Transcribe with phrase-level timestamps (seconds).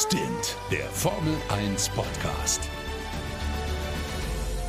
[0.00, 2.60] Stint, der Formel 1 Podcast.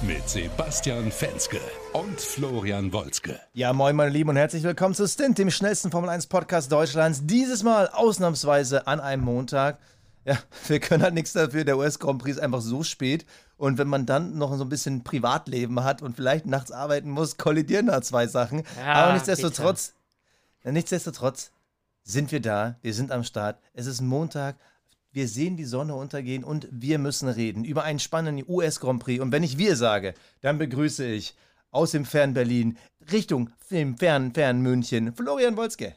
[0.02, 1.59] Mit Sebastian Fenske
[1.93, 3.39] und Florian Wolzke.
[3.53, 7.27] Ja, moin, meine Lieben, und herzlich willkommen zu Stint, dem schnellsten Formel 1 Podcast Deutschlands.
[7.27, 9.78] Dieses Mal ausnahmsweise an einem Montag.
[10.26, 10.36] Ja,
[10.68, 11.64] wir können halt nichts dafür.
[11.64, 13.27] Der US Grand Prix ist einfach so spät.
[13.55, 17.38] Und wenn man dann noch so ein bisschen Privatleben hat und vielleicht nachts arbeiten muss,
[17.38, 18.64] kollidieren da zwei Sachen.
[18.80, 19.93] Ja, Aber nichtsdestotrotz,
[20.64, 21.52] nichtsdestotrotz
[22.02, 22.77] sind wir da.
[22.82, 23.59] Wir sind am Start.
[23.73, 24.55] Es ist Montag.
[25.12, 29.22] Wir sehen die Sonne untergehen und wir müssen reden über einen spannenden US Grand Prix.
[29.22, 31.34] Und wenn ich wir sage, dann begrüße ich
[31.72, 32.77] aus dem fernen Berlin
[33.12, 35.95] Richtung dem fernen, fernen München Florian Wolzke.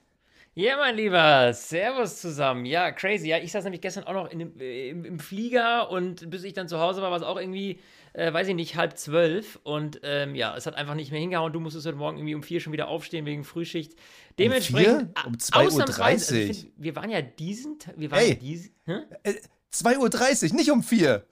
[0.55, 2.67] Ja, mein Lieber, Servus zusammen.
[2.67, 3.29] Ja, crazy.
[3.29, 6.53] Ja, ich saß nämlich gestern auch noch dem, äh, im, im Flieger und bis ich
[6.53, 7.81] dann zu Hause war, war es auch irgendwie,
[8.15, 9.59] äh, weiß ich nicht, halb zwölf.
[9.63, 11.53] Und ähm, ja, es hat einfach nicht mehr hingehauen.
[11.53, 13.95] Du musstest heute Morgen irgendwie um vier schon wieder aufstehen wegen Frühschicht.
[14.39, 15.19] Dementsprechend.
[15.19, 15.27] vier?
[15.27, 16.05] Um a- 2.30 Uhr?
[16.05, 18.29] also find, wir waren ja diesen, wir waren Hey.
[18.31, 18.99] ja diesen, hä?
[19.23, 19.35] Äh,
[19.73, 21.25] 2.30 Uhr, nicht um 4.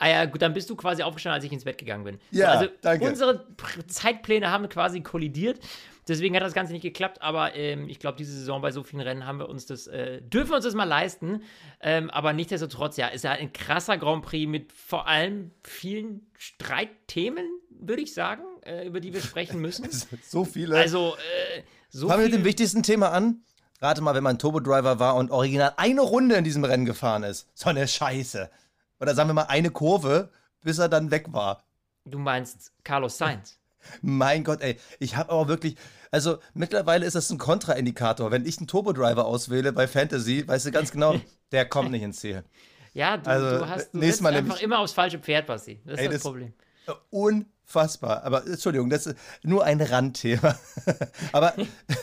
[0.00, 2.18] Ah ja, gut, dann bist du quasi aufgestanden, als ich ins Bett gegangen bin.
[2.30, 3.04] Ja, also danke.
[3.08, 3.46] unsere
[3.88, 5.58] Zeitpläne haben quasi kollidiert.
[6.08, 9.02] Deswegen hat das Ganze nicht geklappt, aber ähm, ich glaube, diese Saison bei so vielen
[9.02, 11.42] Rennen haben wir uns das, äh, dürfen wir uns das mal leisten.
[11.80, 17.46] Ähm, aber nichtsdestotrotz, ja, ist ja ein krasser Grand Prix mit vor allem vielen Streitthemen,
[17.70, 19.88] würde ich sagen, äh, über die wir sprechen müssen.
[20.22, 20.76] So viele.
[20.76, 23.42] Also, äh, so Fangen wir mit dem wichtigsten Thema an.
[23.80, 27.48] Rate mal, wenn man Turbo-Driver war und original eine Runde in diesem Rennen gefahren ist.
[27.54, 28.50] So eine Scheiße.
[29.00, 30.30] Oder sagen wir mal eine Kurve,
[30.62, 31.62] bis er dann weg war.
[32.04, 33.58] du meinst Carlos Sainz.
[34.02, 34.78] Mein Gott, ey.
[34.98, 35.76] Ich habe aber wirklich.
[36.10, 38.30] Also mittlerweile ist das ein Kontraindikator.
[38.30, 41.20] Wenn ich einen Turbo-Driver auswähle bei Fantasy, weißt du ganz genau,
[41.52, 42.44] der kommt nicht ins Ziel.
[42.94, 45.80] Ja, du, Also, du hast du nächstes Mal einfach immer aufs falsche Pferd, Basti.
[45.84, 46.52] Das ist Ey, das, das- Problem.
[47.10, 48.24] Unfassbar.
[48.24, 50.58] Aber Entschuldigung, das ist nur ein Randthema.
[51.32, 51.54] Aber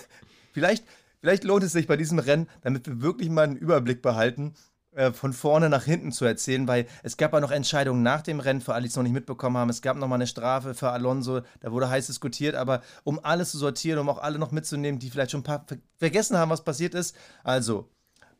[0.54, 0.84] vielleicht,
[1.22, 4.54] vielleicht lohnt es sich bei diesem Rennen, damit wir wirklich mal einen Überblick behalten,
[4.96, 8.40] äh, von vorne nach hinten zu erzählen, weil es gab ja noch Entscheidungen nach dem
[8.40, 9.70] Rennen, für alle, die es noch nicht mitbekommen haben.
[9.70, 13.52] Es gab noch mal eine Strafe für Alonso, da wurde heiß diskutiert, aber um alles
[13.52, 16.50] zu sortieren, um auch alle noch mitzunehmen, die vielleicht schon ein paar ver vergessen haben,
[16.50, 17.16] was passiert ist.
[17.44, 17.90] Also,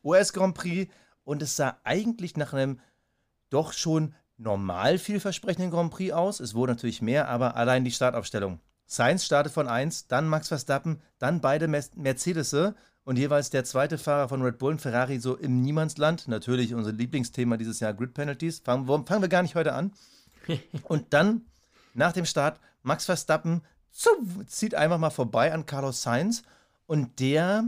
[0.02, 0.90] US Grand Prix
[1.24, 2.80] und es sah eigentlich nach einem
[3.50, 6.40] doch schon normal vielversprechenden Grand Prix aus.
[6.40, 8.60] Es wurde natürlich mehr, aber allein die Startaufstellung.
[8.86, 12.56] Sainz startet von 1, dann Max Verstappen, dann beide Mercedes
[13.06, 16.28] und jeweils der zweite Fahrer von Red Bull und Ferrari so im Niemandsland.
[16.28, 18.58] Natürlich unser Lieblingsthema dieses Jahr, Grid Penalties.
[18.58, 19.92] Fangen, wir- fangen wir gar nicht heute an.
[20.84, 21.46] Und dann,
[21.94, 24.10] nach dem Start, Max Verstappen zu,
[24.46, 26.42] zieht einfach mal vorbei an Carlos Sainz
[26.86, 27.64] und der,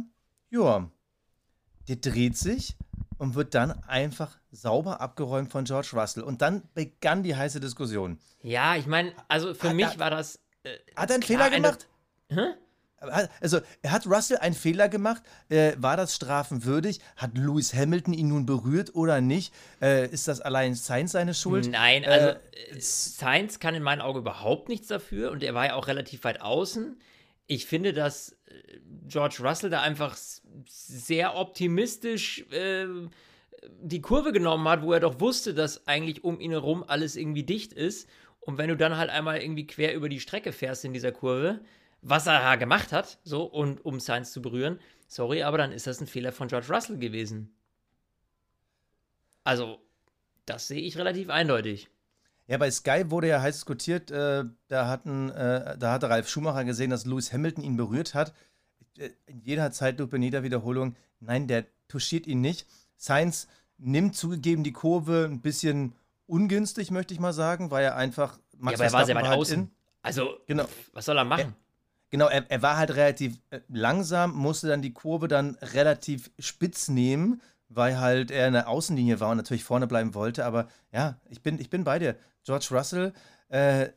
[0.51, 0.89] ja,
[1.89, 2.77] der dreht sich
[3.17, 6.23] und wird dann einfach sauber abgeräumt von George Russell.
[6.23, 8.19] Und dann begann die heiße Diskussion.
[8.43, 10.39] Ja, ich meine, also für Hat mich er- war das.
[10.63, 11.89] Äh, Hat er einen Fehler gemacht?
[12.29, 12.41] Hä?
[13.01, 15.23] Also, hat Russell einen Fehler gemacht?
[15.49, 17.01] Äh, war das strafenwürdig?
[17.17, 19.55] Hat Lewis Hamilton ihn nun berührt oder nicht?
[19.81, 21.71] Äh, ist das allein Sainz seine Schuld?
[21.71, 25.67] Nein, also Äh, äh, Sainz kann in meinen Augen überhaupt nichts dafür und er war
[25.67, 27.01] ja auch relativ weit außen.
[27.47, 30.17] Ich finde, dass äh, George Russell da einfach
[30.67, 32.87] sehr optimistisch äh,
[33.81, 37.43] die Kurve genommen hat, wo er doch wusste, dass eigentlich um ihn herum alles irgendwie
[37.45, 38.09] dicht ist.
[38.41, 41.61] Und wenn du dann halt einmal irgendwie quer über die Strecke fährst in dieser Kurve,
[42.03, 44.79] was er gemacht hat, so, und um Sainz zu berühren,
[45.09, 47.53] sorry, aber dann ist das ein Fehler von George Russell gewesen.
[49.45, 49.79] Also,
[50.47, 51.89] das sehe ich relativ eindeutig.
[52.47, 54.11] Ja, bei Sky wurde ja heiß diskutiert.
[54.11, 58.33] Äh, da, hatten, äh, da hatte Ralf Schumacher gesehen, dass Lewis Hamilton ihn berührt hat.
[58.99, 60.97] Äh, In jeder Zeitlupe, in jeder Wiederholung.
[61.21, 62.67] Nein, der touchiert ihn nicht.
[62.97, 65.95] Sainz nimmt zugegeben die Kurve ein bisschen
[66.27, 68.39] ungünstig, möchte ich mal sagen, weil er einfach.
[68.57, 69.61] Max ja, aber er war sehr weit halt außen.
[69.63, 69.71] in-
[70.03, 70.65] Also, Genau.
[70.93, 71.55] was soll er machen?
[72.11, 76.89] Genau, er, er war halt relativ äh, langsam, musste dann die Kurve dann relativ spitz
[76.89, 80.45] nehmen, weil halt er in der Außenlinie war und natürlich vorne bleiben wollte.
[80.45, 82.17] Aber ja, ich bin, ich bin bei dir.
[82.45, 83.13] George Russell
[83.49, 83.91] äh,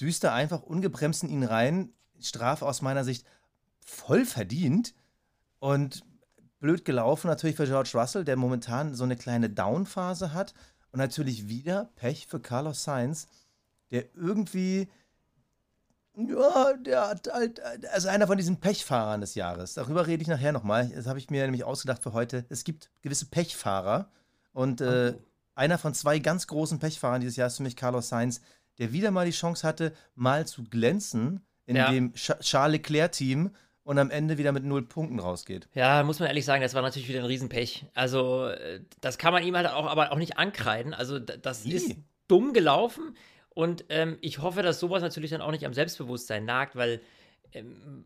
[0.00, 1.92] düst da einfach ungebremst in ihn rein.
[2.20, 3.26] Strafe aus meiner Sicht
[3.80, 4.94] voll verdient
[5.58, 6.04] und
[6.60, 10.54] blöd gelaufen natürlich für George Russell, der momentan so eine kleine Down-Phase hat.
[10.92, 13.26] Und natürlich wieder Pech für Carlos Sainz,
[13.90, 14.88] der irgendwie
[16.16, 17.60] ja, der hat halt,
[17.92, 19.74] also einer von diesen Pechfahrern des Jahres.
[19.74, 20.90] Darüber rede ich nachher nochmal.
[20.94, 22.44] Das habe ich mir nämlich ausgedacht für heute.
[22.48, 24.08] Es gibt gewisse Pechfahrer
[24.52, 25.20] und äh, Oh.
[25.54, 28.40] einer von zwei ganz großen Pechfahrern dieses Jahr ist für mich Carlos Sainz,
[28.78, 31.90] der wieder mal die Chance hatte, mal zu glänzen in Ja.
[31.90, 33.50] dem Ch Charles Leclerc-Team
[33.84, 35.68] und am Ende wieder mit null Punkten rausgeht.
[35.74, 37.86] Ja, muss man ehrlich sagen, das war natürlich wieder ein Riesenpech.
[37.94, 40.94] Also, äh, das kann man ihm halt auch, aber auch nicht ankreiden.
[40.94, 41.72] Also, das Nie.
[41.72, 41.96] ist
[42.28, 43.16] dumm gelaufen.
[43.54, 47.00] Und ähm, ich hoffe, dass sowas natürlich dann auch nicht am Selbstbewusstsein nagt, weil
[47.52, 48.04] ähm,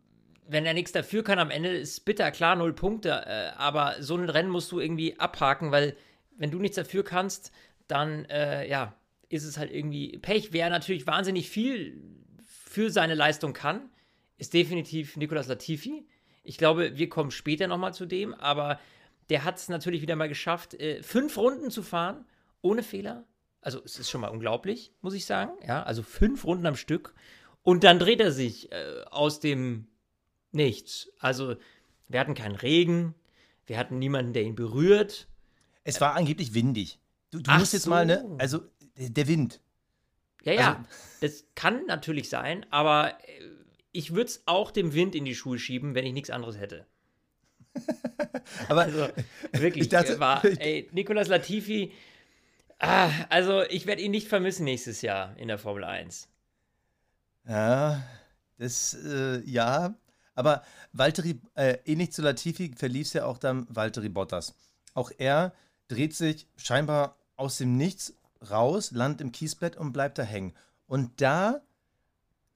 [0.49, 3.11] wenn er nichts dafür kann, am Ende ist bitter, klar, null Punkte.
[3.27, 5.97] Äh, aber so ein Rennen musst du irgendwie abhaken, weil
[6.37, 7.53] wenn du nichts dafür kannst,
[7.89, 8.95] dann äh, ja,
[9.29, 10.53] ist es halt irgendwie Pech.
[10.53, 12.01] Wer natürlich wahnsinnig viel
[12.45, 13.89] für seine Leistung kann,
[14.39, 16.07] ist definitiv Nicolas Latifi.
[16.45, 18.79] Ich glaube, wir kommen später nochmal zu dem, aber
[19.31, 22.25] der hat es natürlich wieder mal geschafft, äh, fünf Runden zu fahren,
[22.63, 23.25] ohne Fehler.
[23.67, 25.51] Also es ist schon mal unglaublich, muss ich sagen.
[25.67, 27.15] Ja, also fünf Runden am Stück.
[27.65, 29.89] Und dann dreht er sich äh, aus dem
[30.53, 31.11] Nichts.
[31.19, 31.57] Also
[32.07, 33.17] wir hatten keinen Regen,
[33.67, 35.27] wir hatten niemanden, der ihn berührt.
[35.83, 37.01] Es war angeblich windig.
[37.33, 37.91] Du, du musst jetzt so.
[37.91, 38.37] mal, ne?
[38.39, 38.61] Also
[38.97, 39.61] der Wind.
[40.45, 40.89] Ja, ja, also,
[41.23, 43.43] das kann natürlich sein, aber äh,
[43.91, 46.87] ich würde es auch dem Wind in die Schuhe schieben, wenn ich nichts anderes hätte.
[48.69, 49.09] aber also,
[49.51, 51.93] wirklich, ich dachte, war, ey, Nicolas Latifi,
[52.79, 56.29] ah, also ich werde ihn nicht vermissen nächstes Jahr in der Formel 1.
[57.49, 58.03] Ja,
[58.59, 59.95] das, äh, ja,
[60.35, 60.63] aber
[60.93, 64.55] Valtteri, äh, ähnlich zu Latifi, verlief es ja auch dann Valtteri Bottas.
[64.95, 65.53] Auch er
[65.89, 68.15] dreht sich scheinbar aus dem Nichts
[68.51, 70.55] raus, landet im Kiesbett und bleibt da hängen.
[70.87, 71.61] Und da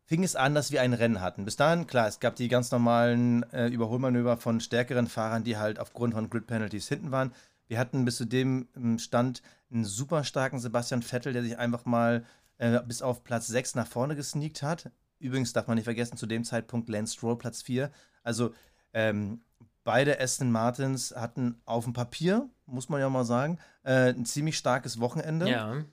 [0.04, 1.44] fing es an, dass wir ein Rennen hatten.
[1.44, 5.78] Bis dahin, klar, es gab die ganz normalen äh, Überholmanöver von stärkeren Fahrern, die halt
[5.78, 7.32] aufgrund von Grid Penalties hinten waren.
[7.70, 11.84] Wir hatten bis zu dem ähm, Stand einen super starken Sebastian Vettel, der sich einfach
[11.84, 12.24] mal
[12.58, 14.90] äh, bis auf Platz 6 nach vorne gesneakt hat.
[15.20, 17.92] Übrigens darf man nicht vergessen, zu dem Zeitpunkt Lance Stroll Platz 4.
[18.24, 18.52] Also
[18.92, 19.42] ähm,
[19.84, 24.58] beide Aston Martins hatten auf dem Papier, muss man ja mal sagen, äh, ein ziemlich
[24.58, 25.48] starkes Wochenende.
[25.48, 25.84] Ja.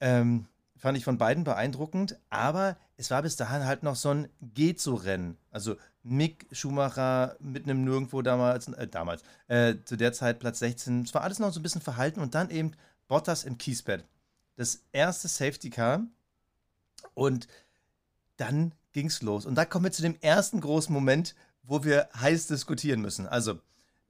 [0.00, 0.46] Ähm,
[0.78, 4.80] fand ich von beiden beeindruckend, aber es war bis dahin halt noch so ein Geht
[4.80, 5.36] so Rennen.
[5.50, 11.02] Also Mick Schumacher mit einem Nirgendwo damals, äh, damals, äh, zu der Zeit Platz 16.
[11.02, 12.72] Es war alles noch so ein bisschen verhalten und dann eben
[13.08, 14.04] Bottas im Kiesbett.
[14.56, 16.02] Das erste Safety Car
[17.14, 17.46] und
[18.36, 19.46] dann ging's los.
[19.46, 23.26] Und da kommen wir zu dem ersten großen Moment, wo wir heiß diskutieren müssen.
[23.26, 23.60] Also,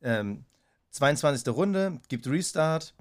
[0.02, 0.44] ähm,
[0.90, 1.48] 22.
[1.54, 2.94] Runde, gibt Restart.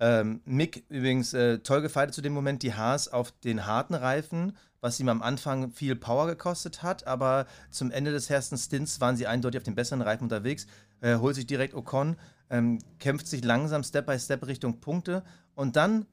[0.00, 4.56] Ähm, Mick übrigens äh, toll gefeiert zu dem Moment, die Haas auf den harten Reifen,
[4.80, 9.16] was ihm am Anfang viel Power gekostet hat, aber zum Ende des ersten Stints waren
[9.16, 10.66] sie eindeutig auf den besseren Reifen unterwegs,
[11.00, 12.16] äh, holt sich direkt Ocon,
[12.50, 15.22] ähm, kämpft sich langsam Step by Step Richtung Punkte
[15.54, 16.06] und dann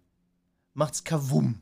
[0.73, 1.61] macht's Kavum.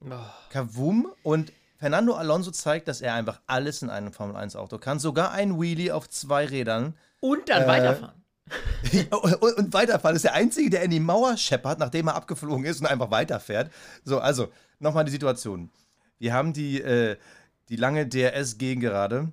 [0.00, 0.14] Oh.
[0.50, 4.98] Kavum und Fernando Alonso zeigt, dass er einfach alles in einem Formel-1-Auto kann.
[4.98, 6.94] Sogar ein Wheelie auf zwei Rädern.
[7.20, 8.22] Und dann äh, weiterfahren.
[9.10, 10.16] und, und weiterfahren.
[10.16, 13.70] ist der Einzige, der in die Mauer scheppert, nachdem er abgeflogen ist und einfach weiterfährt.
[14.04, 14.48] So, also,
[14.80, 15.70] nochmal die Situation.
[16.18, 17.16] Wir haben die, äh,
[17.68, 19.32] die lange DRS gegen gerade.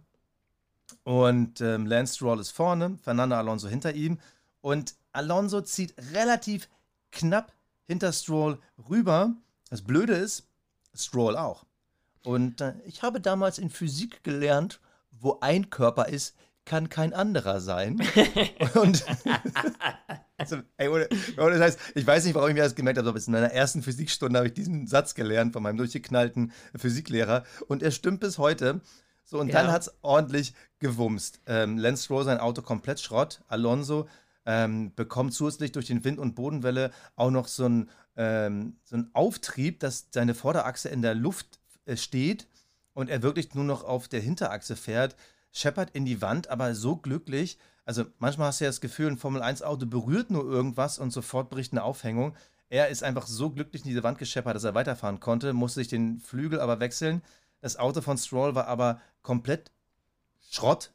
[1.04, 4.20] Und ähm, Lance Stroll ist vorne, Fernando Alonso hinter ihm.
[4.62, 6.68] Und Alonso zieht relativ
[7.12, 7.54] knapp
[7.88, 8.60] hinter Stroll
[8.90, 9.34] rüber.
[9.70, 10.48] Das Blöde ist,
[10.94, 11.66] Stroll auch.
[12.24, 14.80] Und äh, ich habe damals in Physik gelernt,
[15.12, 16.36] wo ein Körper ist,
[16.66, 18.02] kann kein anderer sein.
[18.76, 19.06] und
[20.38, 21.08] also, ey, ohne,
[21.38, 23.52] ohne, das heißt, ich weiß nicht, warum ich mir das gemerkt habe, aber in meiner
[23.52, 28.38] ersten Physikstunde habe ich diesen Satz gelernt von meinem durchgeknallten Physiklehrer und er stimmt bis
[28.38, 28.82] heute.
[29.24, 29.62] So, und ja.
[29.62, 31.40] dann hat es ordentlich gewumst.
[31.48, 33.42] Ähm, Lance Stroll sein Auto komplett Schrott.
[33.48, 34.08] Alonso
[34.46, 39.80] ähm, bekommt zusätzlich durch den Wind und Bodenwelle auch noch so einen ähm, so Auftrieb,
[39.80, 41.60] dass seine Vorderachse in der Luft
[41.96, 42.48] steht
[42.94, 45.16] und er wirklich nur noch auf der Hinterachse fährt,
[45.56, 47.58] scheppert in die Wand, aber so glücklich.
[47.86, 51.72] Also manchmal hast du ja das Gefühl, ein Formel-1-Auto berührt nur irgendwas und sofort bricht
[51.72, 52.36] eine Aufhängung.
[52.68, 55.88] Er ist einfach so glücklich in diese Wand gescheppert, dass er weiterfahren konnte, musste sich
[55.88, 57.22] den Flügel aber wechseln.
[57.62, 59.72] Das Auto von Stroll war aber komplett
[60.52, 60.92] Schrott.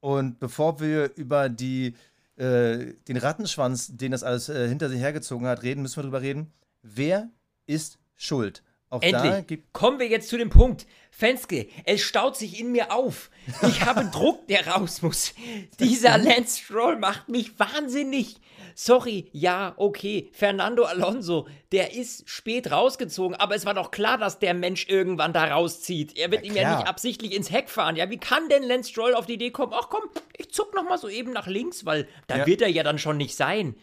[0.00, 1.94] Und bevor wir über die,
[2.36, 6.22] äh, den Rattenschwanz, den das alles äh, hinter sich hergezogen hat, reden, müssen wir darüber
[6.22, 6.52] reden.
[6.82, 7.28] Wer
[7.66, 8.64] ist schuld?
[8.90, 9.60] Auch Endlich.
[9.72, 10.86] Kommen wir jetzt zu dem Punkt.
[11.10, 13.30] Fenske, es staut sich in mir auf.
[13.66, 15.34] Ich habe Druck, der raus muss.
[15.78, 18.36] Dieser Lance Stroll macht mich wahnsinnig.
[18.74, 20.30] Sorry, ja, okay.
[20.32, 25.32] Fernando Alonso, der ist spät rausgezogen, aber es war doch klar, dass der Mensch irgendwann
[25.32, 26.16] da rauszieht.
[26.16, 27.96] Er wird ja, ihm ja nicht absichtlich ins Heck fahren.
[27.96, 29.72] Ja, wie kann denn Lance Stroll auf die Idee kommen?
[29.74, 30.04] Ach komm,
[30.36, 32.46] ich zuck noch mal so eben nach links, weil da ja.
[32.46, 33.74] wird er ja dann schon nicht sein.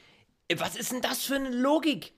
[0.56, 2.14] Was ist denn das für eine Logik?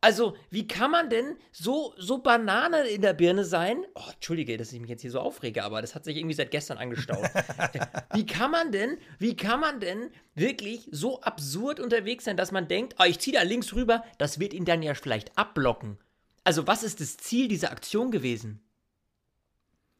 [0.00, 3.84] Also, wie kann man denn so, so Banane in der Birne sein?
[3.94, 6.52] Oh, entschuldige, dass ich mich jetzt hier so aufrege, aber das hat sich irgendwie seit
[6.52, 7.28] gestern angestaut.
[8.14, 12.68] wie kann man denn, wie kann man denn wirklich so absurd unterwegs sein, dass man
[12.68, 15.98] denkt, oh, ich ziehe da links rüber, das wird ihn dann ja vielleicht abblocken.
[16.44, 18.60] Also, was ist das Ziel dieser Aktion gewesen?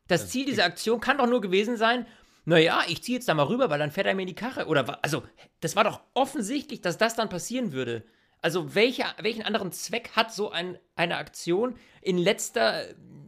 [0.07, 2.07] Das Ziel dieser Aktion kann doch nur gewesen sein,
[2.45, 4.67] naja, ich ziehe jetzt da mal rüber, weil dann fährt er mir in die Karre.
[4.69, 5.25] Oder, also,
[5.61, 8.05] das war doch offensichtlich, dass das dann passieren würde.
[8.41, 12.85] Also welcher, welchen anderen Zweck hat so ein, eine Aktion in letzter,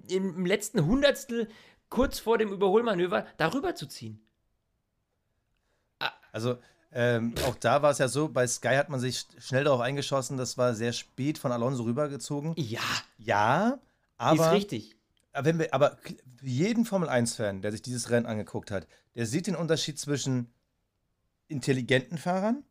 [0.08, 1.48] im letzten Hundertstel
[1.88, 4.24] kurz vor dem Überholmanöver darüber zu ziehen?
[6.32, 6.58] Also
[6.92, 10.36] Ähm, auch da war es ja so, bei Sky hat man sich schnell darauf eingeschossen,
[10.36, 12.54] das war sehr spät von Alonso rübergezogen.
[12.56, 12.80] Ja.
[13.18, 13.78] Ja,
[14.16, 14.46] aber.
[14.46, 14.96] Ist richtig.
[15.32, 15.98] Wenn wir, aber
[16.42, 20.52] jeden Formel-1-Fan, der sich dieses Rennen angeguckt hat, der sieht den Unterschied zwischen
[21.46, 22.64] intelligenten Fahrern,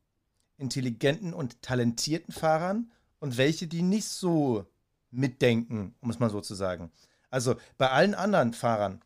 [0.60, 4.66] intelligenten und talentierten Fahrern und welche, die nicht so
[5.12, 6.92] mitdenken, um es mal so zu sagen.
[7.30, 9.02] Also bei allen anderen Fahrern,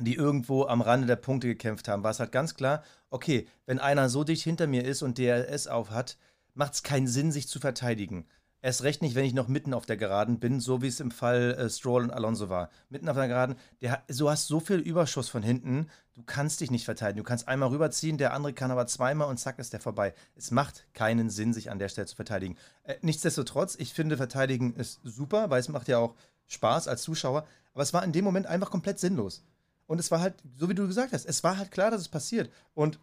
[0.00, 3.78] die irgendwo am Rande der Punkte gekämpft haben, war es halt ganz klar, okay, wenn
[3.78, 6.16] einer so dicht hinter mir ist und DRS auf hat,
[6.54, 8.26] macht es keinen Sinn, sich zu verteidigen.
[8.60, 11.12] Erst recht nicht, wenn ich noch mitten auf der Geraden bin, so wie es im
[11.12, 12.70] Fall äh, Stroll und Alonso war.
[12.88, 16.72] Mitten auf der Geraden, der, du hast so viel Überschuss von hinten, du kannst dich
[16.72, 17.18] nicht verteidigen.
[17.18, 20.12] Du kannst einmal rüberziehen, der andere kann aber zweimal und zack ist der vorbei.
[20.34, 22.56] Es macht keinen Sinn, sich an der Stelle zu verteidigen.
[22.82, 26.16] Äh, nichtsdestotrotz, ich finde, verteidigen ist super, weil es macht ja auch
[26.48, 29.44] Spaß als Zuschauer, aber es war in dem Moment einfach komplett sinnlos.
[29.86, 32.08] Und es war halt, so wie du gesagt hast, es war halt klar, dass es
[32.08, 32.50] passiert.
[32.74, 32.98] Und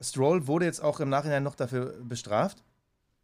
[0.00, 2.64] Stroll wurde jetzt auch im Nachhinein noch dafür bestraft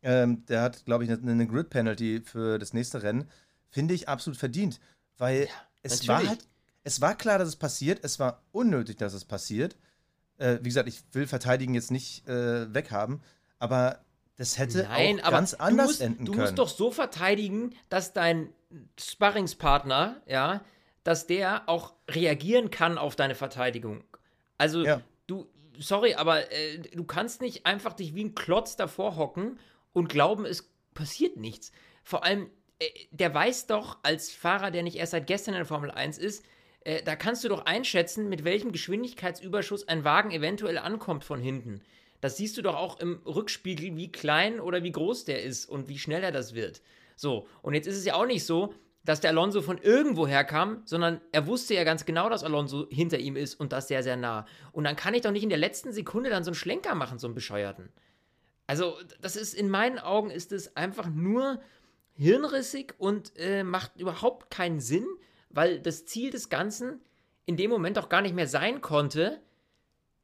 [0.03, 3.29] ähm, der hat, glaube ich, eine, eine Grid-Penalty für das nächste Rennen.
[3.69, 4.81] Finde ich absolut verdient.
[5.19, 5.49] Weil ja,
[5.83, 6.47] es war halt,
[6.83, 8.01] es war klar, dass es passiert.
[8.03, 9.77] Es war unnötig, dass es passiert.
[10.39, 13.21] Äh, wie gesagt, ich will Verteidigen jetzt nicht äh, weghaben,
[13.59, 14.01] aber
[14.37, 16.33] das hätte Nein, auch ganz anders musst, enden können.
[16.33, 18.55] Du musst doch so verteidigen, dass dein
[18.99, 20.65] Sparringspartner, ja,
[21.05, 24.03] dass der auch reagieren kann auf deine Verteidigung.
[24.57, 25.03] Also ja.
[25.27, 25.47] du,
[25.79, 29.59] sorry, aber äh, du kannst nicht einfach dich wie ein Klotz davor hocken
[29.93, 31.73] und glauben, es passiert nichts.
[32.03, 35.67] Vor allem, äh, der weiß doch als Fahrer, der nicht erst seit gestern in der
[35.67, 36.45] Formel 1 ist,
[36.85, 41.83] äh, da kannst du doch einschätzen, mit welchem Geschwindigkeitsüberschuss ein Wagen eventuell ankommt von hinten.
[42.21, 45.89] Das siehst du doch auch im Rückspiegel, wie klein oder wie groß der ist und
[45.89, 46.83] wie schnell er das wird.
[47.17, 50.83] So, und jetzt ist es ja auch nicht so, dass der Alonso von irgendwo herkam,
[50.85, 54.17] sondern er wusste ja ganz genau, dass Alonso hinter ihm ist und das sehr, sehr
[54.17, 54.47] nah.
[54.73, 57.19] Und dann kann ich doch nicht in der letzten Sekunde dann so einen Schlenker machen,
[57.19, 57.91] so einen bescheuerten.
[58.71, 61.61] Also, das ist in meinen Augen ist es einfach nur
[62.15, 65.09] hirnrissig und äh, macht überhaupt keinen Sinn,
[65.49, 67.01] weil das Ziel des Ganzen
[67.47, 69.41] in dem Moment auch gar nicht mehr sein konnte,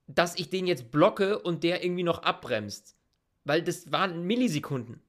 [0.06, 2.94] dass ich den jetzt blocke und der irgendwie noch abbremst.
[3.42, 5.00] Weil das waren Millisekunden.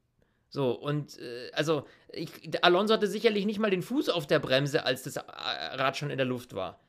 [0.50, 2.32] So, und äh, also, ich,
[2.64, 6.18] Alonso hatte sicherlich nicht mal den Fuß auf der Bremse, als das Rad schon in
[6.18, 6.80] der Luft war.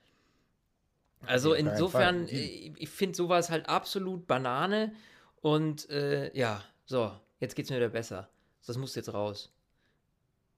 [1.26, 4.95] Also insofern, äh, ich finde sowas halt absolut Banane
[5.40, 8.28] und äh, ja, so, jetzt geht's mir wieder besser.
[8.66, 9.50] Das muss jetzt raus.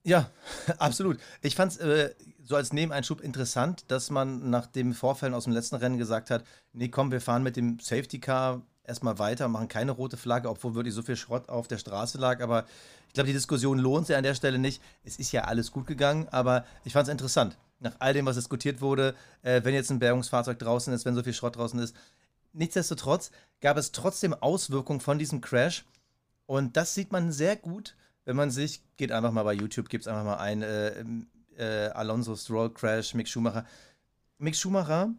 [0.02, 0.30] Ja,
[0.78, 1.18] absolut.
[1.42, 5.52] Ich fand es äh, so als Nebeneinschub interessant, dass man nach den Vorfällen aus dem
[5.52, 9.68] letzten Rennen gesagt hat, nee, komm, wir fahren mit dem Safety Car erstmal weiter, machen
[9.68, 12.40] keine rote Flagge, obwohl wirklich so viel Schrott auf der Straße lag.
[12.40, 12.64] Aber
[13.08, 14.82] ich glaube, die Diskussion lohnt sich an der Stelle nicht.
[15.04, 17.56] Es ist ja alles gut gegangen, aber ich fand es interessant.
[17.78, 21.22] Nach all dem, was diskutiert wurde, äh, wenn jetzt ein Bergungsfahrzeug draußen ist, wenn so
[21.22, 21.94] viel Schrott draußen ist,
[22.52, 23.30] Nichtsdestotrotz
[23.60, 25.84] gab es trotzdem Auswirkungen von diesem Crash.
[26.46, 30.02] Und das sieht man sehr gut, wenn man sich, geht einfach mal bei YouTube, gibt
[30.02, 31.04] es einfach mal ein äh,
[31.56, 33.64] äh, Alonso Stroll Crash, Mick Schumacher.
[34.38, 35.10] Mick Schumacher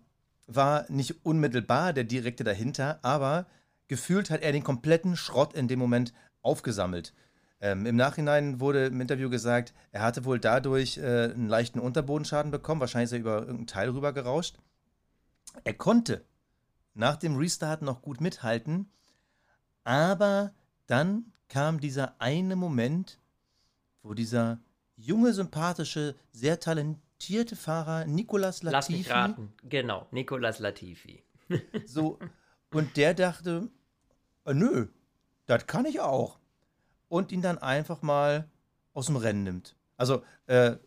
[0.48, 3.46] war nicht unmittelbar der Direkte dahinter, aber
[3.88, 7.14] gefühlt hat er den kompletten Schrott in dem Moment aufgesammelt.
[7.62, 12.52] Ähm, Im Nachhinein wurde im Interview gesagt, er hatte wohl dadurch äh, einen leichten Unterbodenschaden
[12.52, 12.82] bekommen.
[12.82, 14.58] Wahrscheinlich ist er über irgendein Teil rüber gerauscht.
[15.64, 16.26] Er konnte
[16.94, 18.92] nach dem Restart noch gut mithalten.
[19.84, 20.54] Aber
[20.88, 23.20] dann kam dieser eine Moment,
[24.04, 24.60] wo dieser
[24.96, 28.72] junge, sympathische, sehr talentierte Fahrer Nicolas Latifi.
[28.72, 31.24] Lass mich raten, genau, Nicolas Latifi.
[31.86, 32.20] so,
[32.72, 33.70] und der dachte,
[34.46, 34.88] äh, nö,
[35.46, 36.40] das kann ich auch.
[37.10, 38.50] Und ihn dann einfach mal
[38.94, 39.76] aus dem Rennen nimmt.
[39.98, 40.78] Also äh,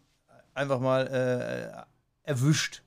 [0.54, 2.82] einfach mal äh, erwischt.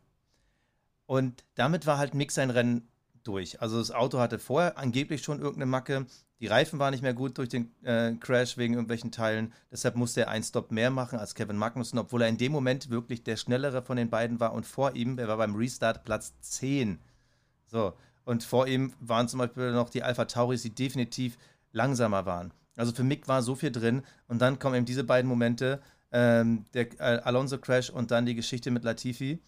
[1.06, 2.88] Und damit war halt Mick sein Rennen
[3.28, 3.62] durch.
[3.62, 6.06] Also das Auto hatte vorher angeblich schon irgendeine Macke.
[6.40, 9.54] Die Reifen waren nicht mehr gut durch den äh, Crash wegen irgendwelchen Teilen.
[9.72, 12.90] Deshalb musste er einen Stop mehr machen als Kevin Magnussen, obwohl er in dem Moment
[12.90, 14.54] wirklich der schnellere von den beiden war.
[14.54, 17.00] Und vor ihm, er war beim Restart Platz 10.
[17.66, 17.94] So.
[18.24, 21.38] Und vor ihm waren zum Beispiel noch die Alpha Tauris, die definitiv
[21.72, 22.52] langsamer waren.
[22.76, 24.04] Also für Mick war so viel drin.
[24.28, 25.82] Und dann kommen eben diese beiden Momente,
[26.12, 29.40] ähm, der äh, Alonso Crash und dann die Geschichte mit Latifi.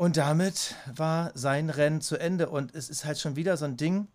[0.00, 2.48] Und damit war sein Rennen zu Ende.
[2.48, 4.08] Und es ist halt schon wieder so ein Ding.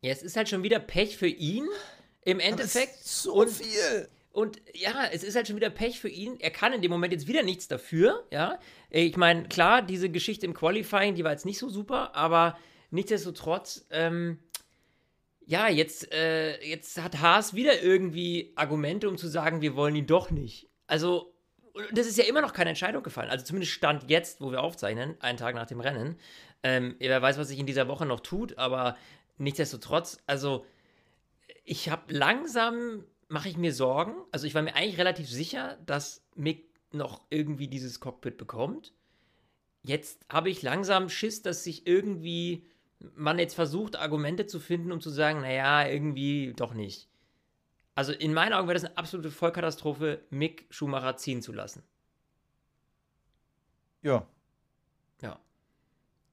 [0.00, 1.68] Ja, es ist halt schon wieder Pech für ihn
[2.22, 3.04] im Endeffekt.
[3.04, 4.08] so und, viel.
[4.32, 6.40] Und ja, es ist halt schon wieder Pech für ihn.
[6.40, 8.26] Er kann in dem Moment jetzt wieder nichts dafür.
[8.32, 8.58] Ja,
[8.90, 12.58] ich meine, klar, diese Geschichte im Qualifying, die war jetzt nicht so super, aber
[12.90, 14.40] nichtsdestotrotz, ähm,
[15.46, 20.08] ja, jetzt, äh, jetzt hat Haas wieder irgendwie Argumente, um zu sagen, wir wollen ihn
[20.08, 20.68] doch nicht.
[20.88, 21.32] Also
[21.74, 23.30] Und das ist ja immer noch keine Entscheidung gefallen.
[23.30, 26.18] Also zumindest stand jetzt, wo wir aufzeichnen, einen Tag nach dem Rennen.
[26.62, 28.96] Ähm, wer weiß, was sich in dieser Woche noch tut, aber
[29.38, 30.66] nichtsdestotrotz, also
[31.64, 34.14] ich habe langsam, mache ich mir Sorgen.
[34.32, 38.92] Also ich war mir eigentlich relativ sicher, dass Mick noch irgendwie dieses Cockpit bekommt.
[39.82, 42.66] Jetzt habe ich langsam Schiss, dass sich irgendwie
[43.14, 47.08] man jetzt versucht, Argumente zu finden, um zu sagen, naja, irgendwie doch nicht.
[47.94, 51.82] Also in meinen Augen wäre das eine absolute Vollkatastrophe, Mick Schumacher ziehen zu lassen.
[54.02, 54.26] Ja.
[55.20, 55.38] Ja.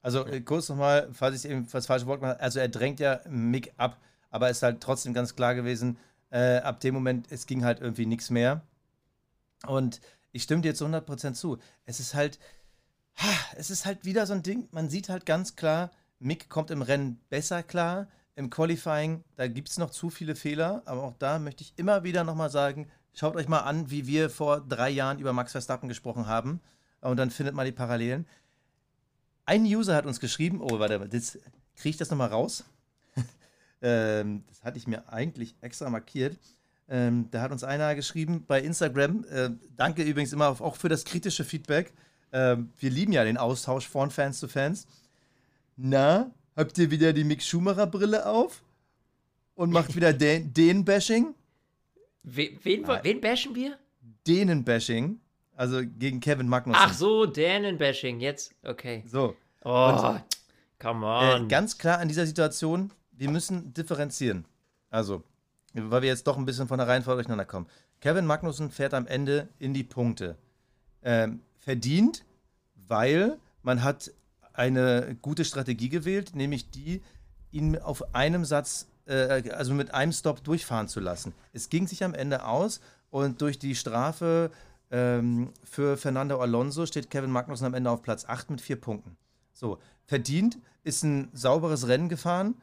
[0.02, 3.20] Also äh, kurz nochmal, falls ich eben das falsche Wort mache, also er drängt ja
[3.28, 4.00] Mick ab,
[4.30, 5.98] aber es ist halt trotzdem ganz klar gewesen,
[6.30, 8.62] äh, ab dem Moment, es ging halt irgendwie nichts mehr.
[9.66, 10.00] Und
[10.32, 11.58] ich stimme dir zu 100% zu.
[11.84, 12.38] Es ist halt,
[13.56, 16.82] es ist halt wieder so ein Ding, man sieht halt ganz klar, Mick kommt im
[16.82, 18.08] Rennen besser klar.
[18.40, 22.04] Im Qualifying, da gibt es noch zu viele Fehler, aber auch da möchte ich immer
[22.04, 25.90] wieder nochmal sagen, schaut euch mal an, wie wir vor drei Jahren über Max Verstappen
[25.90, 26.60] gesprochen haben
[27.02, 28.26] und dann findet man die Parallelen.
[29.44, 31.34] Ein User hat uns geschrieben, oh, warte, jetzt
[31.76, 32.64] kriege ich das nochmal raus.
[33.82, 36.38] ähm, das hatte ich mir eigentlich extra markiert.
[36.88, 41.04] Ähm, da hat uns einer geschrieben bei Instagram, äh, danke übrigens immer auch für das
[41.04, 41.92] kritische Feedback.
[42.32, 44.86] Ähm, wir lieben ja den Austausch von Fans zu Fans.
[45.76, 48.62] Na, habt ihr wieder die Mick Schumacher Brille auf?
[49.54, 51.34] Und macht wieder den, den Bashing?
[52.22, 53.78] Wen, wen, wen bashen wir?
[54.26, 55.20] Denen Bashing.
[55.60, 56.80] Also gegen Kevin Magnussen.
[56.82, 58.20] Ach so, Dänen Bashing.
[58.20, 59.02] Jetzt, okay.
[59.06, 59.36] So.
[59.62, 60.16] Oh,
[60.78, 61.44] come on.
[61.44, 64.46] Äh, ganz klar in dieser Situation, wir müssen differenzieren.
[64.88, 65.22] Also,
[65.74, 67.66] weil wir jetzt doch ein bisschen von der Reihenfolge durcheinander kommen.
[68.00, 70.38] Kevin Magnussen fährt am Ende in die Punkte.
[71.02, 72.24] Ähm, verdient,
[72.74, 74.10] weil man hat
[74.60, 77.00] eine gute Strategie gewählt, nämlich die,
[77.50, 81.32] ihn auf einem Satz, äh, also mit einem Stop durchfahren zu lassen.
[81.54, 84.50] Es ging sich am Ende aus und durch die Strafe
[84.90, 89.16] ähm, für Fernando Alonso steht Kevin Magnussen am Ende auf Platz 8 mit vier Punkten.
[89.54, 92.54] So, verdient ist ein sauberes Rennen gefahren,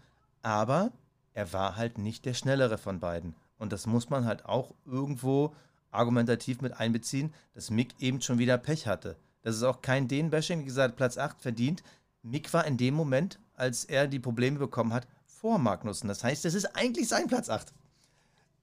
[0.43, 0.91] aber
[1.33, 3.33] er war halt nicht der schnellere von beiden.
[3.57, 5.55] Und das muss man halt auch irgendwo
[5.89, 9.15] argumentativ mit einbeziehen, dass Mick eben schon wieder Pech hatte.
[9.41, 11.83] Das ist auch kein Den-Bashing, wie gesagt, Platz 8 verdient.
[12.23, 16.07] Mick war in dem Moment, als er die Probleme bekommen hat, vor Magnussen.
[16.07, 17.73] Das heißt, das ist eigentlich sein Platz 8.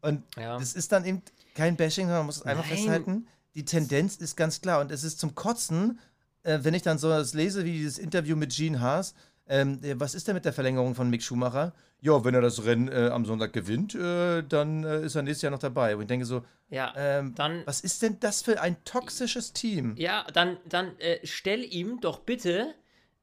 [0.02, 0.58] Und ja.
[0.58, 1.22] das ist dann eben
[1.54, 2.76] kein Bashing, sondern man muss es einfach Nein.
[2.76, 3.28] festhalten.
[3.54, 4.80] Die Tendenz ist ganz klar.
[4.80, 5.98] Und es ist zum Kotzen,
[6.42, 9.14] äh, wenn ich dann so das lese, wie dieses Interview mit Gene Haas.
[9.46, 11.74] Ähm, was ist denn mit der Verlängerung von Mick Schumacher?
[12.04, 15.40] ja, wenn er das Rennen äh, am Sonntag gewinnt, äh, dann äh, ist er nächstes
[15.40, 15.96] Jahr noch dabei.
[15.96, 19.94] Und ich denke so, ja, ähm, dann, was ist denn das für ein toxisches Team?
[19.96, 22.74] Ja, dann, dann äh, stell ihm doch bitte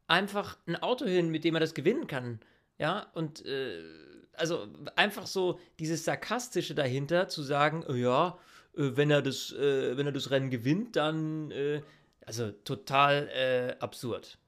[0.08, 2.40] einfach ein Auto hin, mit dem er das gewinnen kann.
[2.80, 3.84] Ja, und äh,
[4.34, 8.40] also einfach so dieses Sarkastische dahinter zu sagen, oh ja,
[8.76, 11.54] äh, wenn er das, wenn er das Rennen gewinnt, dann
[12.26, 14.40] also total absurd.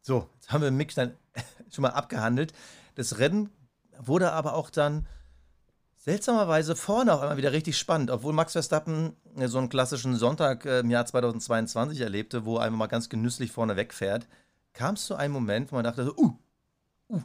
[0.00, 1.14] So, jetzt haben wir Mick dann
[1.70, 2.52] schon mal abgehandelt.
[2.94, 3.50] Das Rennen
[3.98, 5.06] wurde aber auch dann
[5.96, 10.64] seltsamerweise vorne auch einmal wieder richtig spannend, obwohl Max Verstappen äh, so einen klassischen Sonntag
[10.64, 14.26] äh, im Jahr 2022 erlebte, wo er einmal mal ganz genüsslich vorne wegfährt,
[14.72, 16.32] kam es zu einem Moment, wo man dachte so, uh,
[17.10, 17.22] uh.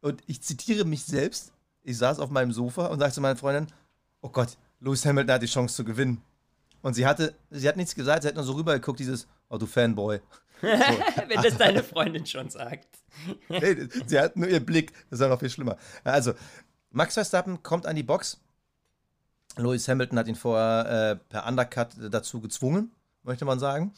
[0.00, 1.52] Und ich zitiere mich selbst.
[1.82, 3.66] Ich saß auf meinem Sofa und sagte zu meiner Freundin,
[4.20, 6.22] oh Gott, Lewis Hamilton hat die Chance zu gewinnen.
[6.82, 9.66] Und sie hatte, sie hat nichts gesagt, sie hat nur so rübergeguckt, dieses, oh du
[9.66, 10.20] Fanboy.
[11.28, 12.88] Wenn das deine Freundin schon sagt.
[13.48, 15.76] nee, sie hat nur ihr Blick, das ist ja noch viel schlimmer.
[16.04, 16.34] Also,
[16.90, 18.40] Max Verstappen kommt an die Box.
[19.56, 22.92] Lewis Hamilton hat ihn vorher äh, per Undercut dazu gezwungen,
[23.22, 23.92] möchte man sagen.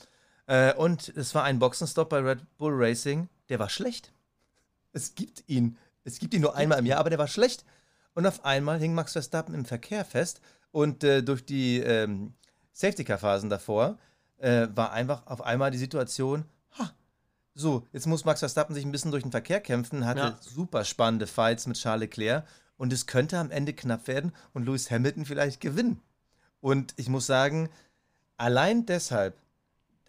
[0.46, 4.12] Äh, und es war ein Boxenstopp bei Red Bull Racing, der war schlecht.
[4.92, 5.79] Es gibt ihn.
[6.03, 7.64] Es gibt ihn nur einmal im Jahr, aber der war schlecht.
[8.14, 10.40] Und auf einmal hing Max Verstappen im Verkehr fest
[10.73, 12.35] und äh, durch die ähm,
[12.73, 13.99] Safety-Car-Phasen davor
[14.40, 16.44] äh, war einfach auf einmal die Situation,
[16.79, 16.90] ha,
[17.55, 20.38] so, jetzt muss Max Verstappen sich ein bisschen durch den Verkehr kämpfen, hatte ja.
[20.40, 24.90] super spannende Fights mit Charles Leclerc und es könnte am Ende knapp werden und Lewis
[24.90, 26.00] Hamilton vielleicht gewinnen.
[26.61, 27.68] Und ich muss sagen,
[28.37, 29.37] allein deshalb,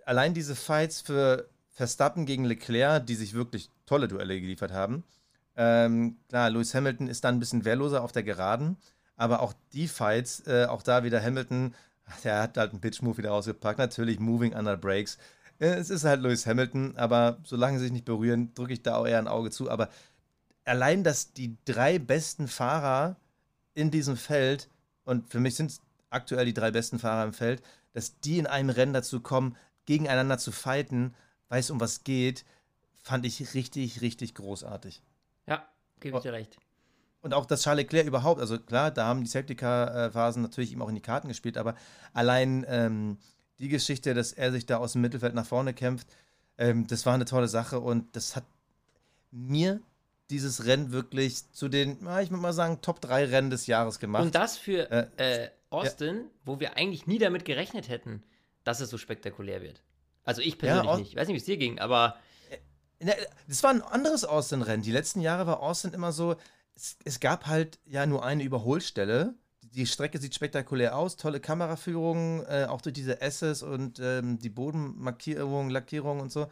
[0.05, 5.03] allein diese Fights für Verstappen gegen Leclerc, die sich wirklich tolle Duelle geliefert haben,
[5.57, 8.77] ähm, klar, Lewis Hamilton ist dann ein bisschen wehrloser auf der Geraden,
[9.15, 11.75] aber auch die Fights, äh, auch da wieder Hamilton
[12.23, 13.79] der hat halt einen Pitch-Move wieder ausgepackt.
[13.79, 15.17] Natürlich Moving Under Breaks.
[15.59, 18.97] Äh, es ist halt Lewis Hamilton, aber solange sie sich nicht berühren, drücke ich da
[18.97, 19.69] auch eher ein Auge zu.
[19.69, 19.89] Aber
[20.65, 23.15] allein, dass die drei besten Fahrer
[23.73, 24.69] in diesem Feld,
[25.05, 27.61] und für mich sind es aktuell die drei besten Fahrer im Feld,
[27.93, 31.13] dass die in einem Rennen dazu kommen, gegeneinander zu fighten,
[31.49, 32.45] weiß um was geht,
[33.03, 35.01] fand ich richtig, richtig großartig.
[35.47, 35.67] Ja,
[35.99, 36.57] gebe ich dir recht.
[37.21, 40.81] Und auch das Charles Leclerc überhaupt, also klar, da haben die Safety Car-Phasen natürlich ihm
[40.81, 41.75] auch in die Karten gespielt, aber
[42.13, 43.17] allein ähm,
[43.59, 46.07] die Geschichte, dass er sich da aus dem Mittelfeld nach vorne kämpft,
[46.57, 48.45] ähm, das war eine tolle Sache und das hat
[49.31, 49.79] mir
[50.29, 54.23] dieses Rennen wirklich zu den, ich würde mal sagen, Top 3 Rennen des Jahres gemacht.
[54.23, 56.23] Und das für äh, äh, Austin, ja.
[56.45, 58.23] wo wir eigentlich nie damit gerechnet hätten,
[58.63, 59.81] dass es so spektakulär wird.
[60.23, 61.09] Also ich persönlich ja, nicht.
[61.09, 62.15] Ich weiß nicht, wie es dir ging, aber.
[63.47, 64.83] Das war ein anderes Austin-Rennen.
[64.83, 66.35] Die letzten Jahre war Austin immer so,
[66.75, 69.35] es, es, gab halt ja nur eine Überholstelle.
[69.61, 74.49] Die Strecke sieht spektakulär aus, tolle Kameraführungen, äh, auch durch diese S's und ähm, die
[74.49, 76.47] Bodenmarkierungen, Lackierungen und so.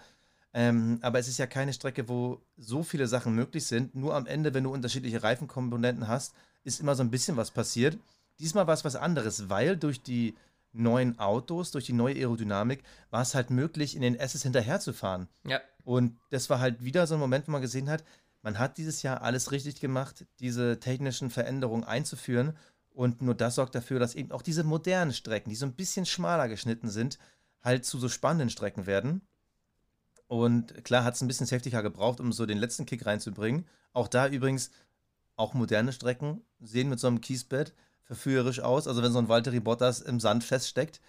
[0.53, 3.95] Ähm, aber es ist ja keine Strecke, wo so viele Sachen möglich sind.
[3.95, 7.97] Nur am Ende, wenn du unterschiedliche Reifenkomponenten hast, ist immer so ein bisschen was passiert.
[8.39, 10.36] Diesmal war es was anderes, weil durch die
[10.71, 15.27] neuen Autos, durch die neue Aerodynamik, war es halt möglich, in den S's hinterherzufahren.
[15.45, 15.60] Ja.
[15.84, 18.03] Und das war halt wieder so ein Moment, wo man gesehen hat,
[18.41, 22.56] man hat dieses Jahr alles richtig gemacht, diese technischen Veränderungen einzuführen.
[22.89, 26.06] Und nur das sorgt dafür, dass eben auch diese modernen Strecken, die so ein bisschen
[26.06, 27.17] schmaler geschnitten sind,
[27.62, 29.21] halt zu so spannenden Strecken werden.
[30.28, 33.65] Und klar hat es ein bisschen Car gebraucht, um so den letzten Kick reinzubringen.
[33.93, 34.71] Auch da übrigens,
[35.36, 37.73] auch moderne Strecken sehen mit so einem Kiesbett
[38.04, 38.88] verführerisch aus.
[38.88, 41.02] Also wenn so ein Valtteri Bottas im Sand feststeckt,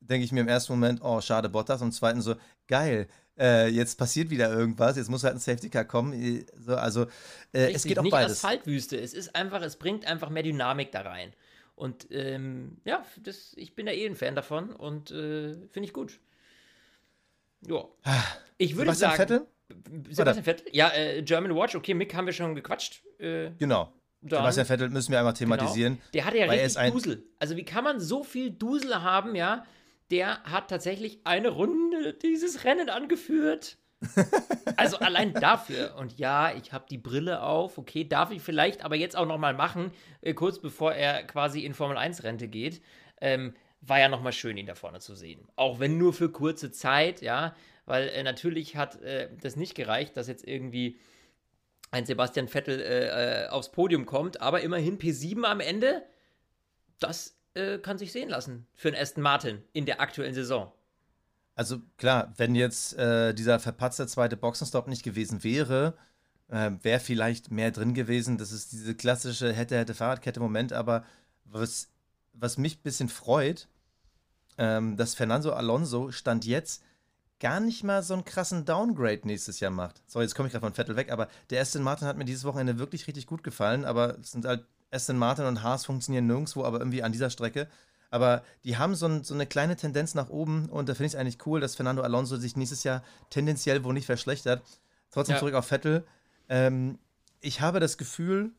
[0.00, 1.80] denke ich mir im ersten Moment, oh, schade Bottas.
[1.80, 3.08] Und im zweiten so, geil,
[3.42, 6.44] äh, jetzt passiert wieder irgendwas, jetzt muss halt ein Safety Car kommen.
[6.58, 7.06] So, also
[7.52, 8.32] äh, Richtig, es geht auch nicht beides.
[8.32, 11.32] Asphaltwüste, es ist einfach, es bringt einfach mehr Dynamik da rein.
[11.74, 15.92] Und ähm, ja, das, ich bin da eh ein Fan davon und äh, finde ich
[15.92, 16.20] gut.
[17.66, 17.84] Ja.
[18.58, 19.18] Ich würde Sebastian sagen.
[19.18, 20.12] Vettel?
[20.14, 20.66] Sebastian Vettel?
[20.72, 23.02] Ja, äh, German Watch, okay, Mick haben wir schon gequatscht.
[23.18, 23.92] Äh, genau.
[24.20, 25.56] Dann, Sebastian Vettel müssen wir einmal genau.
[25.56, 25.94] thematisieren.
[25.94, 26.10] Genau.
[26.14, 27.24] Der hatte ja richtig Dusel.
[27.38, 29.64] Also wie kann man so viel Dusel haben, ja?
[30.12, 33.78] Der hat tatsächlich eine Runde dieses Rennen angeführt.
[34.76, 35.94] also allein dafür.
[35.96, 37.78] Und ja, ich habe die Brille auf.
[37.78, 41.64] Okay, darf ich vielleicht aber jetzt auch noch mal machen, äh, kurz bevor er quasi
[41.64, 42.82] in Formel 1 Rente geht.
[43.20, 45.48] Ähm, war ja noch mal schön, ihn da vorne zu sehen.
[45.56, 47.56] Auch wenn nur für kurze Zeit, ja.
[47.86, 50.98] Weil äh, natürlich hat äh, das nicht gereicht, dass jetzt irgendwie
[51.90, 56.02] ein Sebastian Vettel äh, äh, aufs Podium kommt, aber immerhin P7 am Ende,
[57.00, 60.72] das äh, kann sich sehen lassen für einen Aston Martin in der aktuellen Saison.
[61.54, 65.94] Also klar, wenn jetzt äh, dieser verpatzte zweite Boxenstopp nicht gewesen wäre,
[66.48, 68.38] äh, wäre vielleicht mehr drin gewesen.
[68.38, 71.04] Das ist diese klassische hätte, hätte Fahrradkette-Moment, aber
[71.44, 71.88] was,
[72.32, 73.68] was mich ein bisschen freut,
[74.58, 76.82] ähm, dass Fernando Alonso stand jetzt
[77.40, 80.02] gar nicht mal so einen krassen Downgrade nächstes Jahr macht.
[80.06, 82.44] So, jetzt komme ich gerade von Vettel weg, aber der Aston Martin hat mir dieses
[82.44, 86.64] Wochenende wirklich richtig gut gefallen, aber es sind halt Aston Martin und Haas funktionieren nirgendwo,
[86.64, 87.68] aber irgendwie an dieser Strecke.
[88.10, 91.12] Aber die haben so, ein, so eine kleine Tendenz nach oben und da finde ich
[91.14, 94.62] es eigentlich cool, dass Fernando Alonso sich nächstes Jahr tendenziell wohl nicht verschlechtert.
[95.10, 95.38] Trotzdem ja.
[95.38, 96.04] zurück auf Vettel.
[96.48, 96.98] Ähm,
[97.40, 98.50] ich habe das Gefühl,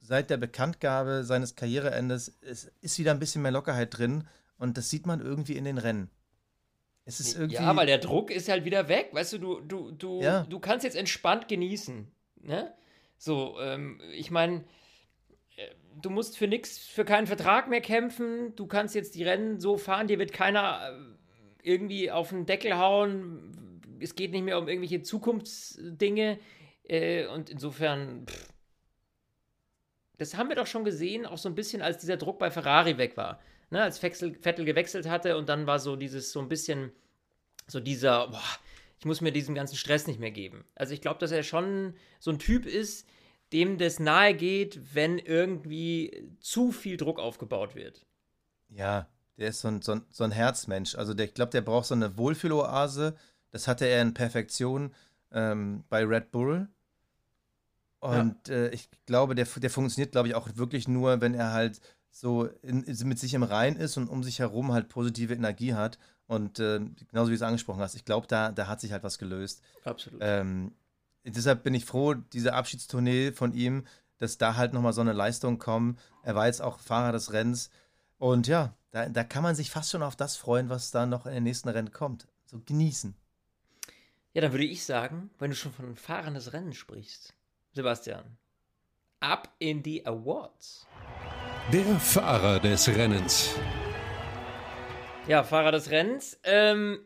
[0.00, 4.24] seit der Bekanntgabe seines Karriereendes es ist wieder ein bisschen mehr Lockerheit drin
[4.56, 6.08] und das sieht man irgendwie in den Rennen.
[7.04, 7.56] Es ist irgendwie.
[7.56, 9.10] Ja, weil der Druck ist halt wieder weg.
[9.12, 10.42] Weißt du, du, du, du, ja.
[10.42, 12.10] du kannst jetzt entspannt genießen.
[12.42, 12.72] Ne?
[13.16, 14.64] So, ähm, ich meine,
[16.00, 18.54] du musst für nichts, für keinen Vertrag mehr kämpfen.
[18.56, 22.76] Du kannst jetzt die Rennen so fahren, dir wird keiner äh, irgendwie auf den Deckel
[22.76, 23.80] hauen.
[24.00, 26.38] Es geht nicht mehr um irgendwelche Zukunftsdinge.
[26.84, 28.48] Äh, und insofern, pff,
[30.18, 32.96] das haben wir doch schon gesehen, auch so ein bisschen, als dieser Druck bei Ferrari
[32.96, 36.92] weg war ne, als Vettel gewechselt hatte und dann war so dieses, so ein bisschen,
[37.66, 38.42] so dieser, boah,
[38.98, 40.64] ich muss mir diesen ganzen Stress nicht mehr geben.
[40.74, 43.08] Also ich glaube, dass er schon so ein Typ ist,
[43.52, 48.04] dem das nahe geht, wenn irgendwie zu viel Druck aufgebaut wird.
[48.68, 50.94] Ja, der ist so ein, so ein, so ein Herzmensch.
[50.94, 53.16] Also der, ich glaube, der braucht so eine Wohlfühloase.
[53.50, 54.94] Das hatte er in Perfektion
[55.32, 56.68] ähm, bei Red Bull.
[58.00, 58.54] Und ja.
[58.54, 61.80] äh, ich glaube, der, der funktioniert, glaube ich, auch wirklich nur, wenn er halt
[62.10, 65.98] so in, mit sich im Rein ist und um sich herum halt positive Energie hat.
[66.26, 69.02] Und äh, genauso wie du es angesprochen hast, ich glaube, da, da hat sich halt
[69.02, 69.62] was gelöst.
[69.84, 70.20] Absolut.
[70.22, 70.72] Ähm,
[71.26, 73.84] deshalb bin ich froh, diese Abschiedstournee von ihm,
[74.18, 75.98] dass da halt nochmal so eine Leistung kommt.
[76.22, 77.70] Er war jetzt auch Fahrer des Rennens.
[78.18, 81.26] Und ja, da, da kann man sich fast schon auf das freuen, was da noch
[81.26, 82.26] in den nächsten Rennen kommt.
[82.46, 83.14] So genießen.
[84.32, 87.34] Ja, dann würde ich sagen, wenn du schon von Fahrern des Rennens sprichst,
[87.72, 88.24] Sebastian,
[89.20, 90.86] ab in die Awards.
[91.72, 93.54] Der Fahrer des Rennens.
[95.26, 96.38] Ja, Fahrer des Rennens.
[96.44, 97.00] Ähm,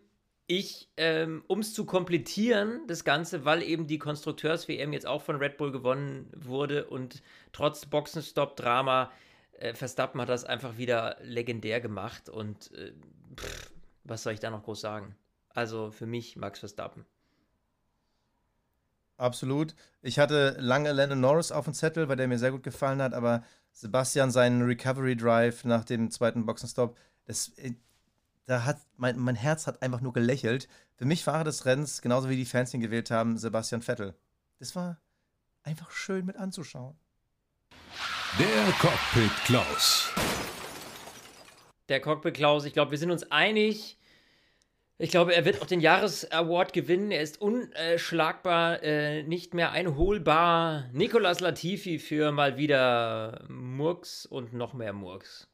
[0.50, 5.36] ich, ähm, um es zu komplettieren, das Ganze, weil eben die Konstrukteurs-WM jetzt auch von
[5.36, 9.12] Red Bull gewonnen wurde und trotz Boxenstopp-Drama,
[9.52, 12.92] äh, Verstappen hat das einfach wieder legendär gemacht und äh,
[13.36, 13.70] pff,
[14.02, 15.14] was soll ich da noch groß sagen?
[15.50, 17.06] Also für mich Max Verstappen.
[19.18, 19.76] Absolut.
[20.02, 23.14] Ich hatte lange Landon Norris auf dem Zettel, weil der mir sehr gut gefallen hat,
[23.14, 27.74] aber Sebastian seinen Recovery Drive nach dem zweiten Boxenstopp, das, äh,
[28.50, 30.68] da hat mein, mein Herz hat einfach nur gelächelt.
[30.96, 34.16] Für mich Fahrer des Rennens, genauso wie die Fans ihn gewählt haben, Sebastian Vettel.
[34.58, 35.00] Das war
[35.62, 36.98] einfach schön mit anzuschauen.
[38.40, 40.12] Der Cockpit Klaus.
[41.88, 43.98] Der Cockpit Klaus, ich glaube, wir sind uns einig.
[44.98, 47.12] Ich glaube, er wird auch den Jahresaward gewinnen.
[47.12, 50.90] Er ist unschlagbar, äh, nicht mehr einholbar.
[50.92, 55.48] Nicolas Latifi für mal wieder Murks und noch mehr Murks.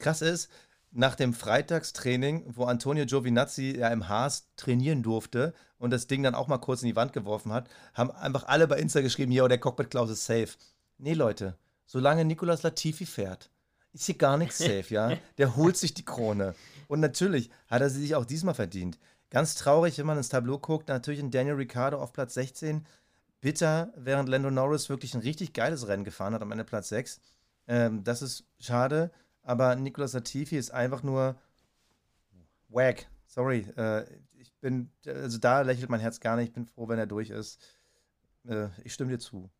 [0.00, 0.50] Krass ist,
[0.92, 6.34] nach dem Freitagstraining, wo Antonio Giovinazzi ja im Haas trainieren durfte und das Ding dann
[6.34, 9.48] auch mal kurz in die Wand geworfen hat, haben einfach alle bei Insta geschrieben, ja,
[9.48, 10.50] der Cockpit Klaus ist safe.
[10.98, 13.50] Nee, Leute, solange Nicolas Latifi fährt,
[13.92, 15.12] ist hier gar nichts safe, ja?
[15.38, 16.54] Der holt sich die Krone.
[16.88, 18.98] Und natürlich hat er sie sich auch diesmal verdient.
[19.30, 22.86] Ganz traurig, wenn man ins Tableau guckt, natürlich ein Daniel Ricciardo auf Platz 16.
[23.40, 27.20] Bitter, während Lando Norris wirklich ein richtig geiles Rennen gefahren hat am Ende Platz 6.
[27.66, 29.10] Ähm, das ist schade,
[29.42, 31.36] aber Nicolas Latifi ist einfach nur
[32.68, 33.06] wack.
[33.26, 34.04] Sorry, äh,
[34.38, 36.48] ich bin, also da lächelt mein Herz gar nicht.
[36.48, 37.62] Ich bin froh, wenn er durch ist.
[38.46, 39.50] Äh, ich stimme dir zu.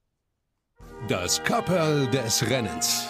[1.09, 3.09] Das Kapperl des Rennens.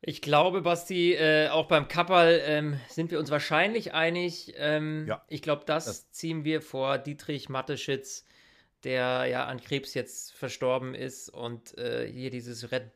[0.00, 4.54] Ich glaube, Basti, äh, auch beim Kappal ähm, sind wir uns wahrscheinlich einig.
[4.56, 5.22] Ähm, ja.
[5.28, 8.24] Ich glaube, das, das, ziehen wir vor Dietrich Matteschitz,
[8.84, 12.94] der ja an Krebs jetzt verstorben ist und äh, hier dieses Red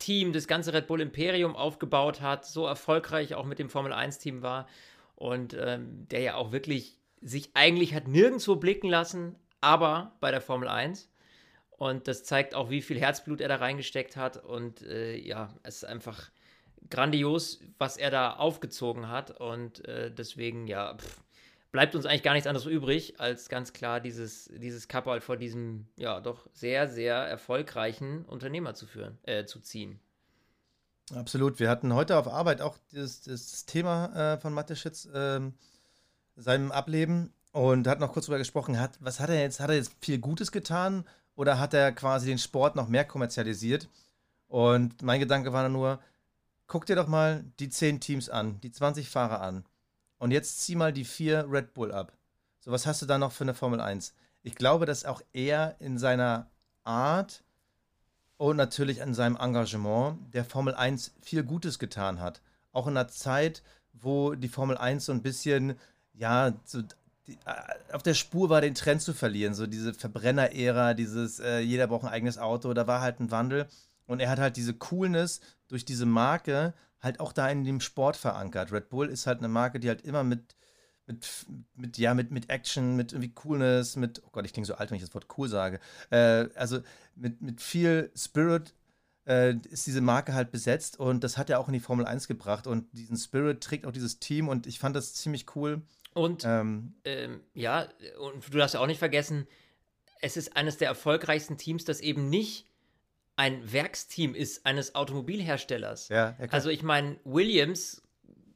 [0.00, 4.42] Bull-Team, das ganze Red Bull Imperium aufgebaut hat, so erfolgreich auch mit dem Formel 1-Team
[4.42, 4.66] war
[5.14, 10.40] und ähm, der ja auch wirklich sich eigentlich hat nirgendwo blicken lassen, aber bei der
[10.40, 11.10] Formel 1.
[11.70, 14.42] Und das zeigt auch, wie viel Herzblut er da reingesteckt hat.
[14.42, 16.30] Und äh, ja, es ist einfach
[16.90, 19.38] grandios, was er da aufgezogen hat.
[19.38, 21.22] Und äh, deswegen, ja, pff,
[21.72, 25.86] bleibt uns eigentlich gar nichts anderes übrig, als ganz klar dieses, dieses Kappal vor diesem,
[25.96, 30.00] ja, doch sehr, sehr erfolgreichen Unternehmer zu führen, äh, zu ziehen.
[31.14, 31.58] Absolut.
[31.58, 35.40] Wir hatten heute auf Arbeit auch das, das Thema äh, von Mateschitz, äh,
[36.36, 39.76] seinem Ableben und hat noch kurz darüber gesprochen, hat, was hat er jetzt, hat er
[39.76, 41.04] jetzt viel Gutes getan
[41.34, 43.88] oder hat er quasi den Sport noch mehr kommerzialisiert?
[44.46, 46.00] Und mein Gedanke war nur,
[46.66, 49.64] guck dir doch mal die 10 Teams an, die 20 Fahrer an.
[50.20, 52.12] Und jetzt zieh mal die vier Red Bull ab.
[52.60, 54.14] So, was hast du da noch für eine Formel 1?
[54.42, 56.50] Ich glaube, dass auch er in seiner
[56.84, 57.42] Art
[58.36, 62.42] und natürlich in seinem Engagement der Formel 1 viel Gutes getan hat.
[62.72, 63.62] Auch in einer Zeit,
[63.94, 65.74] wo die Formel 1 so ein bisschen,
[66.12, 66.82] ja, so
[67.26, 69.54] die, äh, auf der Spur war, den Trend zu verlieren.
[69.54, 73.66] So diese Verbrenner-Ära, dieses äh, jeder braucht ein eigenes Auto, da war halt ein Wandel.
[74.06, 78.16] Und er hat halt diese Coolness durch diese Marke halt auch da in dem Sport
[78.16, 78.72] verankert.
[78.72, 80.56] Red Bull ist halt eine Marke, die halt immer mit,
[81.06, 81.26] mit,
[81.74, 84.90] mit ja, mit, mit Action, mit irgendwie Coolness, mit, oh Gott, ich klinge so alt,
[84.90, 85.80] wenn ich das Wort cool sage.
[86.10, 86.80] Äh, also
[87.14, 88.74] mit, mit viel Spirit
[89.26, 92.28] äh, ist diese Marke halt besetzt und das hat er auch in die Formel 1
[92.28, 95.82] gebracht und diesen Spirit trägt auch dieses Team und ich fand das ziemlich cool
[96.12, 99.46] und ähm, ähm, ja, und du darfst auch nicht vergessen,
[100.20, 102.66] es ist eines der erfolgreichsten Teams, das eben nicht
[103.40, 106.10] ein Werksteam ist eines Automobilherstellers.
[106.10, 108.02] Ja, ja also ich meine, Williams,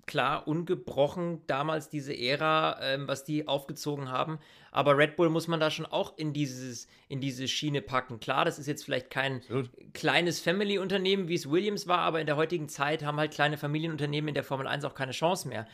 [0.05, 4.39] klar, ungebrochen damals diese Ära, ähm, was die aufgezogen haben.
[4.73, 8.21] Aber Red Bull muss man da schon auch in, dieses, in diese Schiene packen.
[8.21, 9.71] Klar, das ist jetzt vielleicht kein Absolut.
[9.95, 14.29] kleines Family-Unternehmen, wie es Williams war, aber in der heutigen Zeit haben halt kleine Familienunternehmen
[14.29, 15.67] in der Formel 1 auch keine Chance mehr.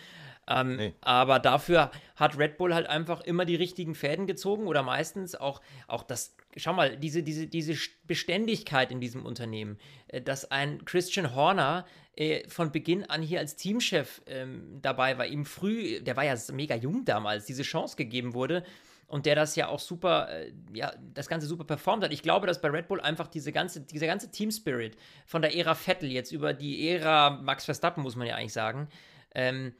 [0.50, 0.94] Ähm, nee.
[1.00, 5.60] Aber dafür hat Red Bull halt einfach immer die richtigen Fäden gezogen oder meistens auch,
[5.86, 7.74] auch das, schau mal, diese, diese, diese
[8.06, 11.86] Beständigkeit in diesem Unternehmen, äh, dass ein Christian Horner
[12.16, 16.34] äh, von Beginn an hier als Teamchef ähm, dabei war, ihm früh, der war ja
[16.52, 18.64] mega jung damals, diese Chance gegeben wurde
[19.06, 22.12] und der das ja auch super, äh, ja, das Ganze super performt hat.
[22.12, 25.54] Ich glaube, dass bei Red Bull einfach diese ganze, dieser ganze Team Spirit von der
[25.54, 28.88] Ära Vettel jetzt über die Ära Max Verstappen, muss man ja eigentlich sagen,
[29.32, 29.74] ähm,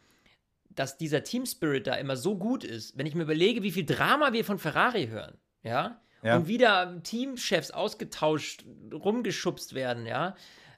[0.71, 3.85] dass dieser Team Spirit da immer so gut ist, wenn ich mir überlege, wie viel
[3.85, 6.37] Drama wir von Ferrari hören, ja, ja.
[6.37, 10.37] und wieder Teamchefs ausgetauscht, rumgeschubst werden, ja,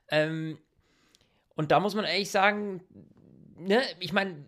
[0.09, 0.59] ähm,
[1.55, 2.83] und da muss man ehrlich sagen,
[3.57, 4.45] ne, ich meine,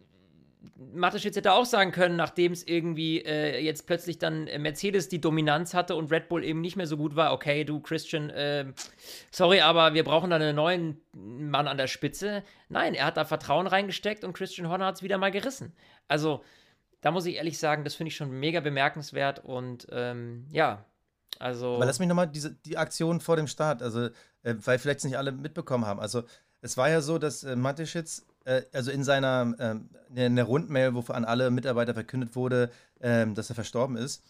[0.92, 5.20] Mateschitz hätte auch sagen können, nachdem es irgendwie äh, jetzt plötzlich dann äh, Mercedes die
[5.20, 8.72] Dominanz hatte und Red Bull eben nicht mehr so gut war, okay, du Christian, äh,
[9.30, 12.42] sorry, aber wir brauchen da einen neuen Mann an der Spitze.
[12.68, 15.72] Nein, er hat da Vertrauen reingesteckt und Christian Horner hat es wieder mal gerissen.
[16.08, 16.42] Also,
[17.00, 20.84] da muss ich ehrlich sagen, das finde ich schon mega bemerkenswert und ähm, ja,
[21.38, 21.76] also.
[21.76, 24.06] Aber lass mich nochmal diese die Aktion vor dem Start, also,
[24.42, 26.00] äh, weil vielleicht es nicht alle mitbekommen haben.
[26.00, 26.22] Also,
[26.60, 28.26] es war ja so, dass äh, Mateschitz
[28.72, 33.48] also in seiner ähm, in der Rundmail, wo an alle Mitarbeiter verkündet wurde, ähm, dass
[33.48, 34.22] er verstorben ist,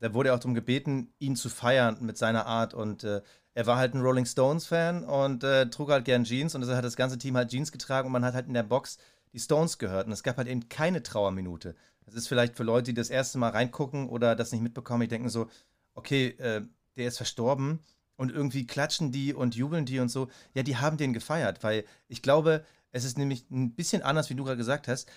[0.00, 2.74] da wurde er auch darum gebeten, ihn zu feiern mit seiner Art.
[2.74, 3.22] Und äh,
[3.54, 6.54] er war halt ein Rolling Stones-Fan und äh, trug halt gern Jeans.
[6.54, 8.62] Und deshalb hat das ganze Team halt Jeans getragen und man hat halt in der
[8.62, 8.98] Box
[9.32, 10.06] die Stones gehört.
[10.06, 11.74] Und es gab halt eben keine Trauerminute.
[12.06, 15.08] Das ist vielleicht für Leute, die das erste Mal reingucken oder das nicht mitbekommen, die
[15.08, 15.48] denken so,
[15.94, 16.62] okay, äh,
[16.96, 17.80] der ist verstorben
[18.16, 20.28] und irgendwie klatschen die und jubeln die und so.
[20.54, 24.34] Ja, die haben den gefeiert, weil ich glaube, es ist nämlich ein bisschen anders, wie
[24.34, 25.10] du gerade gesagt hast.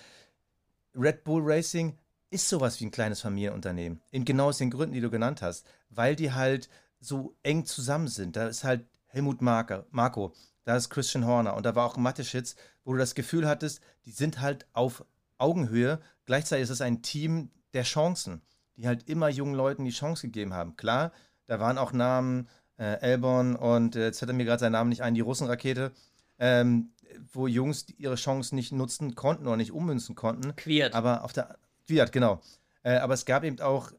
[0.94, 1.98] Red Bull Racing
[2.30, 4.00] ist sowas wie ein kleines Familienunternehmen.
[4.10, 5.66] In genau aus den Gründen, die du genannt hast.
[5.90, 6.68] Weil die halt
[7.00, 8.36] so eng zusammen sind.
[8.36, 10.34] Da ist halt Helmut Marker, Marco,
[10.64, 14.10] da ist Christian Horner und da war auch Mateschitz, wo du das Gefühl hattest, die
[14.10, 15.04] sind halt auf
[15.38, 16.00] Augenhöhe.
[16.24, 18.42] Gleichzeitig ist es ein Team der Chancen,
[18.76, 20.76] die halt immer jungen Leuten die Chance gegeben haben.
[20.76, 21.12] Klar,
[21.46, 24.90] da waren auch Namen, äh, Elborn und äh, jetzt hat er mir gerade seinen Namen
[24.90, 25.92] nicht ein, die Russenrakete,
[26.38, 26.93] ähm,
[27.32, 30.54] wo Jungs ihre Chance nicht nutzen konnten oder nicht ummünzen konnten.
[30.56, 30.94] Quiert.
[30.94, 32.40] Aber auf der Fiat, genau.
[32.82, 33.92] Äh, aber es gab eben auch,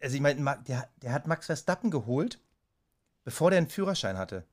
[0.00, 2.40] also ich meine, der, der hat Max Verstappen geholt,
[3.24, 4.44] bevor der einen Führerschein hatte.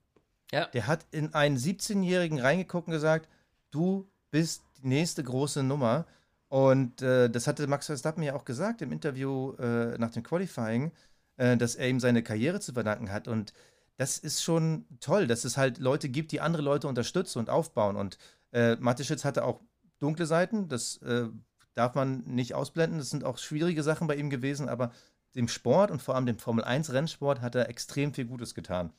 [0.52, 0.66] Ja.
[0.68, 3.28] Der hat in einen 17-Jährigen reingeguckt und gesagt,
[3.72, 6.06] du bist die nächste große Nummer.
[6.48, 10.92] Und äh, das hatte Max Verstappen ja auch gesagt im Interview äh, nach dem Qualifying,
[11.38, 13.28] äh, dass er ihm seine Karriere zu verdanken hat.
[13.28, 13.54] Und
[14.00, 17.98] das ist schon toll, dass es halt Leute gibt, die andere Leute unterstützen und aufbauen.
[17.98, 18.18] Und
[18.54, 19.60] äh, Mateschitz hatte auch
[20.00, 21.28] dunkle Seiten, das äh,
[21.74, 23.00] darf man nicht ausblenden.
[23.00, 24.94] Das sind auch schwierige Sachen bei ihm gewesen, aber
[25.36, 28.94] dem Sport und vor allem dem Formel 1 Rennsport hat er extrem viel Gutes getan.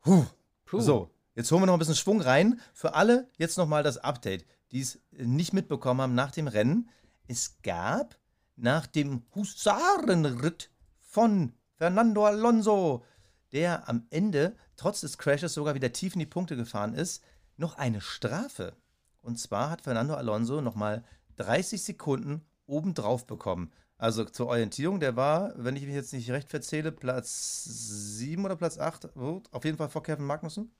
[0.00, 0.24] Puh.
[0.64, 0.80] Puh.
[0.80, 2.60] So, jetzt holen wir noch ein bisschen Schwung rein.
[2.72, 6.88] Für alle jetzt nochmal das Update, die es nicht mitbekommen haben nach dem Rennen.
[7.26, 8.16] Es gab
[8.56, 10.70] nach dem Husarenritt
[11.02, 13.04] von Fernando Alonso,
[13.52, 17.22] der am Ende trotz des Crashes sogar wieder tief in die Punkte gefahren ist,
[17.56, 18.74] noch eine Strafe.
[19.20, 21.04] Und zwar hat Fernando Alonso nochmal
[21.36, 23.72] 30 Sekunden obendrauf bekommen.
[23.96, 28.54] Also zur Orientierung, der war, wenn ich mich jetzt nicht recht verzähle, Platz 7 oder
[28.54, 30.72] Platz 8, auf jeden Fall vor Kevin Magnussen.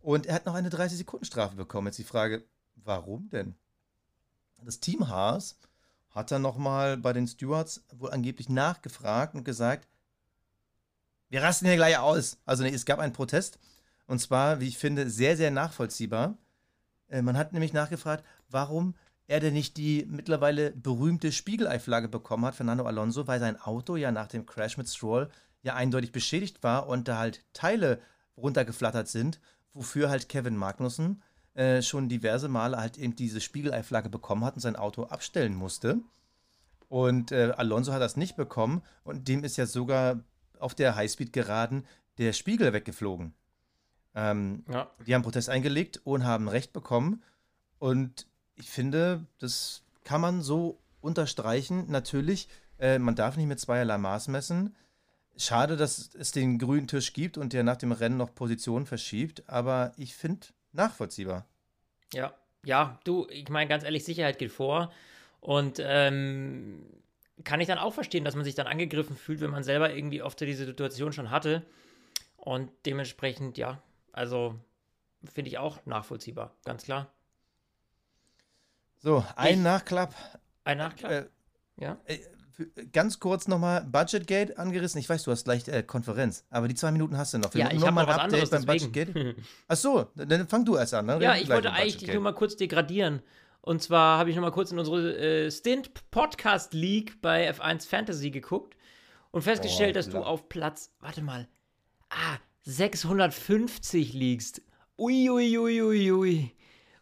[0.00, 1.88] Und er hat noch eine 30-Sekunden-Strafe bekommen.
[1.88, 2.44] Jetzt die Frage,
[2.76, 3.56] warum denn?
[4.64, 5.58] Das Team Haas
[6.10, 9.86] hat dann nochmal bei den Stewards wohl angeblich nachgefragt und gesagt,
[11.30, 12.38] wir rasten hier gleich aus.
[12.44, 13.58] Also nee, es gab einen Protest.
[14.06, 16.36] Und zwar, wie ich finde, sehr, sehr nachvollziehbar.
[17.08, 18.94] Äh, man hat nämlich nachgefragt, warum
[19.28, 24.10] er denn nicht die mittlerweile berühmte Spiegelei-Flagge bekommen hat, Fernando Alonso, weil sein Auto ja
[24.10, 25.30] nach dem Crash mit Stroll
[25.62, 28.00] ja eindeutig beschädigt war und da halt Teile
[28.36, 29.40] runtergeflattert sind,
[29.72, 31.22] wofür halt Kevin Magnussen
[31.54, 36.00] äh, schon diverse Male halt eben diese Spiegelei-Flagge bekommen hat und sein Auto abstellen musste.
[36.88, 40.18] Und äh, Alonso hat das nicht bekommen und dem ist ja sogar
[40.60, 41.86] auf der Highspeed geraden
[42.18, 43.34] der Spiegel weggeflogen.
[44.14, 44.90] Ähm, ja.
[45.06, 47.22] Die haben Protest eingelegt und haben Recht bekommen.
[47.78, 51.90] Und ich finde, das kann man so unterstreichen.
[51.90, 54.76] Natürlich, äh, man darf nicht mit zweierlei Maß messen.
[55.36, 59.44] Schade, dass es den grünen Tisch gibt und der nach dem Rennen noch Positionen verschiebt,
[59.46, 61.46] aber ich finde nachvollziehbar.
[62.12, 64.92] Ja, ja, du, ich meine ganz ehrlich, Sicherheit geht vor.
[65.40, 66.84] Und ähm,
[67.44, 70.22] kann ich dann auch verstehen, dass man sich dann angegriffen fühlt, wenn man selber irgendwie
[70.22, 71.62] oft diese Situation schon hatte.
[72.36, 74.54] Und dementsprechend, ja, also
[75.24, 77.12] finde ich auch nachvollziehbar, ganz klar.
[78.98, 80.14] So, ein ich, Nachklapp.
[80.64, 81.10] Ein Nachklapp?
[81.10, 81.24] Äh,
[81.76, 81.98] ja.
[82.04, 82.18] Äh,
[82.92, 85.00] ganz kurz nochmal Budgetgate angerissen.
[85.00, 87.54] Ich weiß, du hast gleich äh, Konferenz, aber die zwei Minuten hast du noch.
[87.54, 89.36] Wir ja, ich habe noch was anderes beim Budgetgate.
[89.68, 91.06] Ach so, dann fang du erst an.
[91.06, 91.18] Ne?
[91.20, 93.22] Ja, ich wollte eigentlich dich nur mal kurz degradieren.
[93.62, 97.86] Und zwar habe ich noch mal kurz in unsere äh, Stint Podcast League bei F1
[97.86, 98.76] Fantasy geguckt
[99.30, 101.48] und festgestellt, oh, dass du auf Platz, warte mal,
[102.08, 104.62] ah, 650 liegst.
[104.98, 106.54] Uiuiuiui.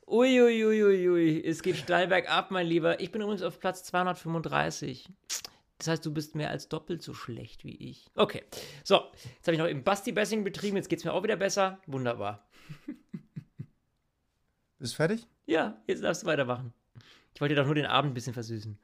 [0.07, 1.45] Ui, ui, ui.
[1.45, 3.01] Es geht steil bergab, mein Lieber.
[3.01, 5.09] Ich bin übrigens auf Platz 235.
[5.79, 8.07] Das heißt, du bist mehr als doppelt so schlecht wie ich.
[8.15, 8.43] Okay,
[8.83, 9.03] so,
[9.37, 11.81] jetzt habe ich noch im Basti-Bassing betrieben, jetzt geht es mir auch wieder besser.
[11.87, 12.49] Wunderbar.
[14.79, 15.27] Bist fertig?
[15.49, 16.75] Ja, jetzt darfst du weitermachen.
[17.35, 18.79] Ich wollte dir doch nur den Abend ein bisschen versüßen.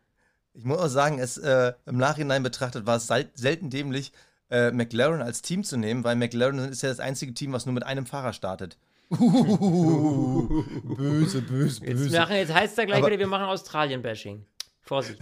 [0.55, 4.13] Ich muss auch sagen, es äh, im Nachhinein betrachtet war es selten dämlich,
[4.51, 7.75] äh, McLaren als Team zu nehmen, weil McLaren ist ja das einzige Team, was nur
[7.75, 8.79] mit einem Fahrer startet.
[9.11, 12.05] Uh, böse, böse, böse.
[12.05, 14.47] Jetzt, machen, jetzt heißt es ja gleich Aber wieder, wir machen Australien-Bashing.
[14.81, 15.19] Vorsicht.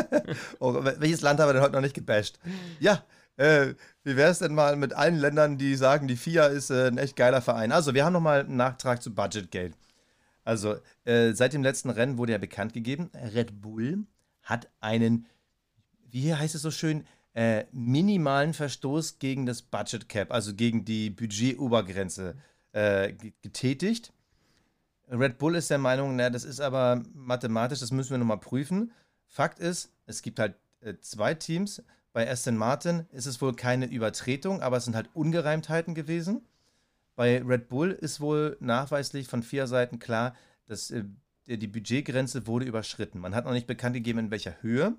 [0.58, 2.38] oh, welches Land haben wir denn heute noch nicht gebasht?
[2.78, 3.04] Ja,
[3.38, 6.88] äh, wie wäre es denn mal mit allen Ländern, die sagen, die FIA ist äh,
[6.88, 7.72] ein echt geiler Verein?
[7.72, 9.74] Also, wir haben nochmal einen Nachtrag zu Budgetgate.
[10.44, 14.04] Also, äh, seit dem letzten Rennen wurde ja bekannt gegeben, Red Bull
[14.42, 15.26] hat einen,
[16.10, 21.10] wie heißt es so schön, äh, minimalen Verstoß gegen das Budget Cap, also gegen die
[21.10, 22.36] Budgetobergrenze
[22.72, 24.12] äh, getätigt.
[25.10, 28.92] Red Bull ist der Meinung, na, das ist aber mathematisch, das müssen wir nochmal prüfen.
[29.26, 31.82] Fakt ist, es gibt halt äh, zwei Teams.
[32.12, 36.46] Bei Aston Martin ist es wohl keine Übertretung, aber es sind halt Ungereimtheiten gewesen.
[37.16, 40.34] Bei Red Bull ist wohl nachweislich von vier Seiten klar,
[40.66, 41.04] dass äh,
[41.46, 43.20] die Budgetgrenze wurde überschritten.
[43.20, 44.96] Man hat noch nicht bekannt gegeben, in welcher Höhe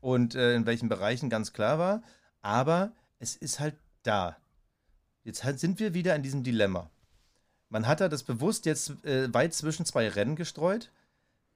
[0.00, 2.02] und äh, in welchen Bereichen ganz klar war,
[2.42, 4.36] aber es ist halt da.
[5.24, 6.90] Jetzt halt sind wir wieder in diesem Dilemma.
[7.68, 10.92] Man hat da das bewusst jetzt äh, weit zwischen zwei Rennen gestreut.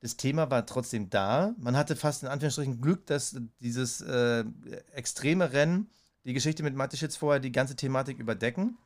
[0.01, 1.55] Das Thema war trotzdem da.
[1.59, 4.45] Man hatte fast in Anführungsstrichen Glück, dass dieses äh,
[4.93, 5.91] extreme Rennen,
[6.25, 8.79] die Geschichte mit Mateschitz vorher, die ganze Thematik überdecken.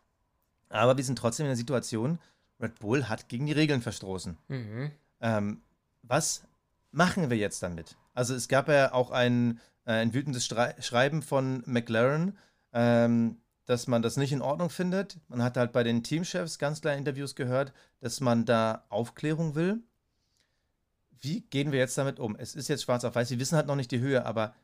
[0.74, 2.18] Aber wir sind trotzdem in der Situation,
[2.60, 4.36] Red Bull hat gegen die Regeln verstoßen.
[4.48, 4.90] Mhm.
[5.20, 5.62] Ähm,
[6.02, 6.42] was
[6.90, 7.96] machen wir jetzt damit?
[8.12, 12.36] Also es gab ja auch ein, äh, ein wütendes Strei Schreiben von McLaren,
[12.72, 15.18] ähm, dass man das nicht in Ordnung findet.
[15.28, 19.82] Man hat halt bei den Teamchefs ganz klar Interviews gehört, dass man da Aufklärung will.
[21.20, 22.36] Wie gehen wir jetzt damit um?
[22.36, 24.54] Es ist jetzt schwarz auf weiß, wir wissen halt noch nicht die Höhe, aber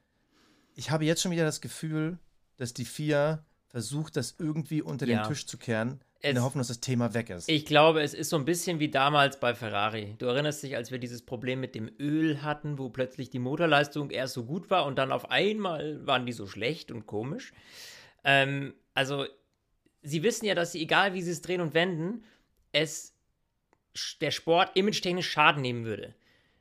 [0.75, 2.19] ich habe jetzt schon wieder das Gefühl,
[2.57, 5.23] dass die vier versucht, das irgendwie unter ja.
[5.23, 7.49] den Tisch zu kehren, in der Hoffnung, dass das Thema weg ist.
[7.49, 10.17] Ich glaube, es ist so ein bisschen wie damals bei Ferrari.
[10.19, 14.11] Du erinnerst dich, als wir dieses Problem mit dem Öl hatten, wo plötzlich die Motorleistung
[14.11, 17.53] erst so gut war und dann auf einmal waren die so schlecht und komisch.
[18.23, 19.25] Ähm, also,
[20.03, 22.25] sie wissen ja, dass sie, egal wie sie es drehen und wenden,
[22.73, 23.15] es
[24.21, 26.15] der Sport image-technisch Schaden nehmen würde.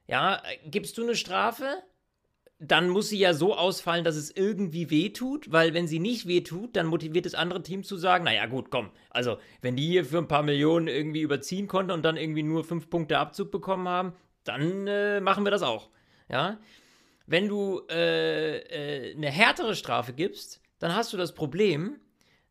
[0.08, 1.84] Ja, gibst du eine Strafe?
[2.60, 6.76] Dann muss sie ja so ausfallen, dass es irgendwie wehtut, weil wenn sie nicht wehtut,
[6.76, 10.18] dann motiviert das andere Team zu sagen, naja gut, komm, also wenn die hier für
[10.18, 14.14] ein paar Millionen irgendwie überziehen konnten und dann irgendwie nur fünf Punkte Abzug bekommen haben,
[14.44, 15.90] dann äh, machen wir das auch.
[16.30, 16.60] Ja,
[17.26, 22.00] wenn du äh, äh, eine härtere Strafe gibst, dann hast du das Problem,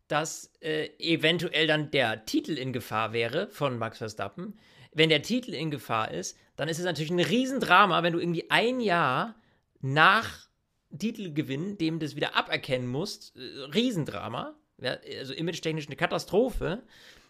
[0.07, 4.57] dass äh, eventuell dann der Titel in Gefahr wäre von Max Verstappen.
[4.91, 8.49] Wenn der Titel in Gefahr ist, dann ist es natürlich ein Riesendrama, wenn du irgendwie
[8.49, 9.35] ein Jahr
[9.81, 10.49] nach
[10.97, 13.35] Titelgewinn dem das wieder aberkennen musst.
[13.35, 13.39] Äh,
[13.73, 14.55] Riesendrama.
[14.81, 16.83] Ja, also image-technisch eine Katastrophe.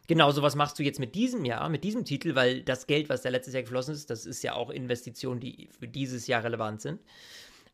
[0.08, 3.22] Genauso was machst du jetzt mit diesem Jahr, mit diesem Titel, weil das Geld, was
[3.22, 6.82] da letztes Jahr geflossen ist, das ist ja auch Investitionen, die für dieses Jahr relevant
[6.82, 7.00] sind.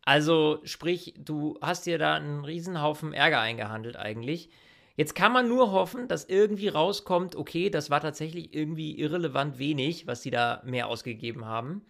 [0.03, 4.49] Also sprich, du hast dir da einen Riesenhaufen Ärger eingehandelt eigentlich.
[4.97, 10.07] Jetzt kann man nur hoffen, dass irgendwie rauskommt, okay, das war tatsächlich irgendwie irrelevant wenig,
[10.07, 11.85] was sie da mehr ausgegeben haben.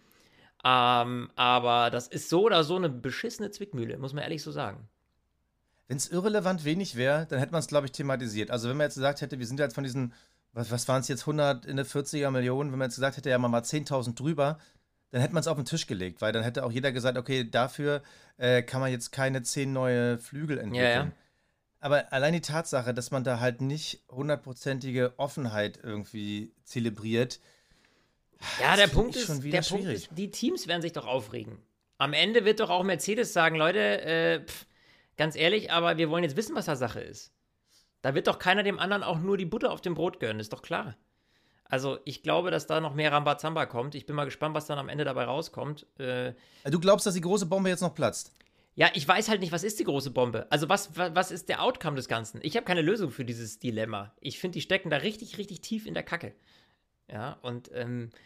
[0.67, 4.89] Ähm, aber das ist so oder so eine beschissene Zwickmühle, muss man ehrlich so sagen.
[5.87, 8.49] Wenn es irrelevant wenig wäre, dann hätte man es, glaube ich, thematisiert.
[8.49, 10.13] Also, wenn man jetzt gesagt hätte, wir sind jetzt von diesen,
[10.53, 13.29] was, was waren es jetzt, 100 in der 40er Millionen, wenn man jetzt gesagt hätte,
[13.29, 14.57] ja, mal 10.000 drüber,
[15.11, 17.47] dann hätte man es auf den Tisch gelegt, weil dann hätte auch jeder gesagt, okay,
[17.47, 18.01] dafür
[18.37, 20.83] äh, kann man jetzt keine 10 neue Flügel entwickeln.
[20.83, 21.11] Ja, ja.
[21.79, 27.39] Aber allein die Tatsache, dass man da halt nicht hundertprozentige Offenheit irgendwie zelebriert,
[28.61, 31.59] ja, der Punkt ist, der Punkt ist, die Teams werden sich doch aufregen.
[31.97, 34.65] Am Ende wird doch auch Mercedes sagen, Leute, äh, pff,
[35.17, 37.31] ganz ehrlich, aber wir wollen jetzt wissen, was da Sache ist.
[38.01, 40.53] Da wird doch keiner dem anderen auch nur die Butter auf dem Brot gönnen, ist
[40.53, 40.95] doch klar.
[41.63, 43.95] Also ich glaube, dass da noch mehr Rambazamba kommt.
[43.95, 45.87] Ich bin mal gespannt, was dann am Ende dabei rauskommt.
[45.99, 46.33] Äh,
[46.65, 48.31] du glaubst, dass die große Bombe jetzt noch platzt?
[48.75, 50.47] Ja, ich weiß halt nicht, was ist die große Bombe?
[50.51, 52.41] Also was, was ist der Outcome des Ganzen?
[52.43, 54.13] Ich habe keine Lösung für dieses Dilemma.
[54.19, 56.35] Ich finde, die stecken da richtig, richtig tief in der Kacke.
[57.09, 58.17] Ja, und ähm, äh,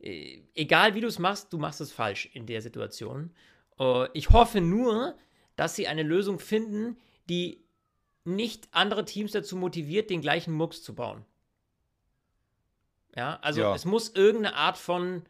[0.00, 3.34] egal wie du es machst, du machst es falsch in der Situation.
[3.78, 5.16] Uh, ich hoffe nur,
[5.56, 6.96] dass sie eine Lösung finden,
[7.28, 7.64] die
[8.24, 11.24] nicht andere Teams dazu motiviert, den gleichen Mucks zu bauen.
[13.16, 13.74] Ja, also ja.
[13.74, 15.22] es muss irgendeine Art von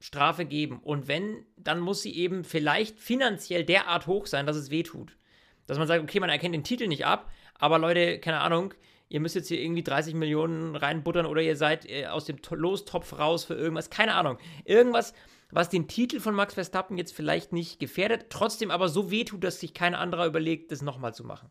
[0.00, 0.80] Strafe geben.
[0.80, 5.16] Und wenn, dann muss sie eben vielleicht finanziell derart hoch sein, dass es weh tut.
[5.66, 8.74] Dass man sagt, okay, man erkennt den Titel nicht ab, aber Leute, keine Ahnung,
[9.14, 13.16] ihr müsst jetzt hier irgendwie 30 Millionen reinbuttern oder ihr seid äh, aus dem Lostopf
[13.16, 14.38] raus für irgendwas, keine Ahnung.
[14.64, 15.14] Irgendwas,
[15.52, 19.60] was den Titel von Max Verstappen jetzt vielleicht nicht gefährdet, trotzdem aber so wehtut, dass
[19.60, 21.48] sich kein anderer überlegt, das nochmal zu machen.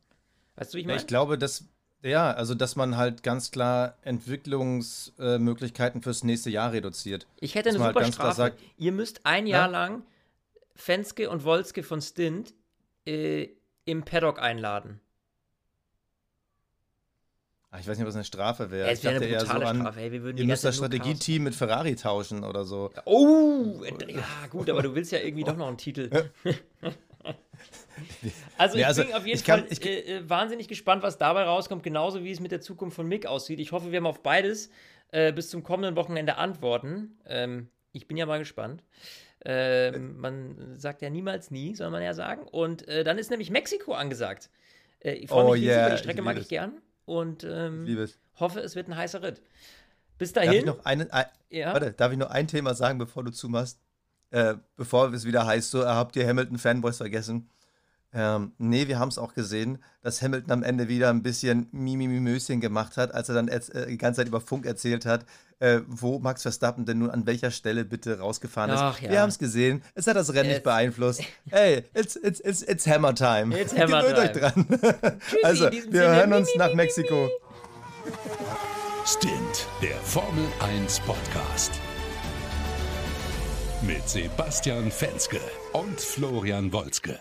[0.57, 0.99] Weißt du, wie ich meine?
[0.99, 1.69] Ich glaube, dass,
[2.01, 7.27] ja, also dass man halt ganz klar Entwicklungsmöglichkeiten fürs nächste Jahr reduziert.
[7.39, 8.35] Ich hätte eine super halt Strafe.
[8.35, 9.71] Sagt, ihr müsst ein Jahr ja?
[9.71, 10.03] lang
[10.75, 12.53] Fenske und Wolski von Stint
[13.05, 13.47] äh,
[13.85, 14.99] im Paddock einladen.
[17.75, 18.85] Ach, ich weiß nicht, was eine Strafe wäre.
[18.85, 19.99] Ja, ich dachte eher so an, Strafe.
[19.99, 22.91] Hey, wir würden ihr müsst das Strategieteam mit Ferrari tauschen oder so.
[23.05, 26.07] Oh, ja gut, aber du willst ja irgendwie doch noch einen Titel.
[28.59, 31.17] also ich ja, also, bin auf jeden Fall kann, ich, äh, äh, wahnsinnig gespannt, was
[31.17, 33.59] dabei rauskommt, genauso wie es mit der Zukunft von Mick aussieht.
[33.59, 34.69] Ich hoffe, wir haben auf beides
[35.09, 37.17] äh, bis zum kommenden Wochenende Antworten.
[37.25, 38.83] Ähm, ich bin ja mal gespannt.
[39.45, 42.43] Ähm, man sagt ja niemals nie, soll man ja sagen.
[42.43, 44.51] Und äh, dann ist nämlich Mexiko angesagt.
[44.99, 45.87] Äh, ich freue mich oh, yeah.
[45.87, 47.87] über die Strecke, mag ich gern und ähm,
[48.39, 49.41] hoffe, es wird ein heißer Ritt.
[50.17, 50.51] Bis dahin.
[50.51, 51.73] Darf ich noch, einen, ein, ja?
[51.73, 53.79] warte, darf ich noch ein Thema sagen, bevor du zumachst?
[54.29, 57.49] Äh, bevor es wieder heißt, so habt ihr Hamilton-Fanboys vergessen.
[58.15, 62.61] Ähm, nee, wir haben es auch gesehen, dass Hamilton am Ende wieder ein bisschen Mimimimöschen
[62.61, 65.25] gemacht hat, als er dann äh, die ganze Zeit über Funk erzählt hat,
[65.59, 68.79] äh, wo Max Verstappen denn nun an welcher Stelle bitte rausgefahren ist.
[68.79, 69.09] Ach, ja.
[69.09, 71.23] Wir haben es gesehen, es hat das Rennen nicht beeinflusst.
[71.49, 73.59] Hey, it's, it's, it's, it's Hammer Time.
[73.59, 74.67] It's Hammer Gewöhnt euch dran.
[75.43, 76.15] also, in diesem wir Sinne.
[76.15, 77.29] hören uns Mi, mi, nach mi, mi, Mexiko.
[79.05, 81.71] Stint, der Formel 1 Podcast.
[83.81, 85.41] Mit Sebastian Fenske
[85.73, 87.19] und Florian Wolzke.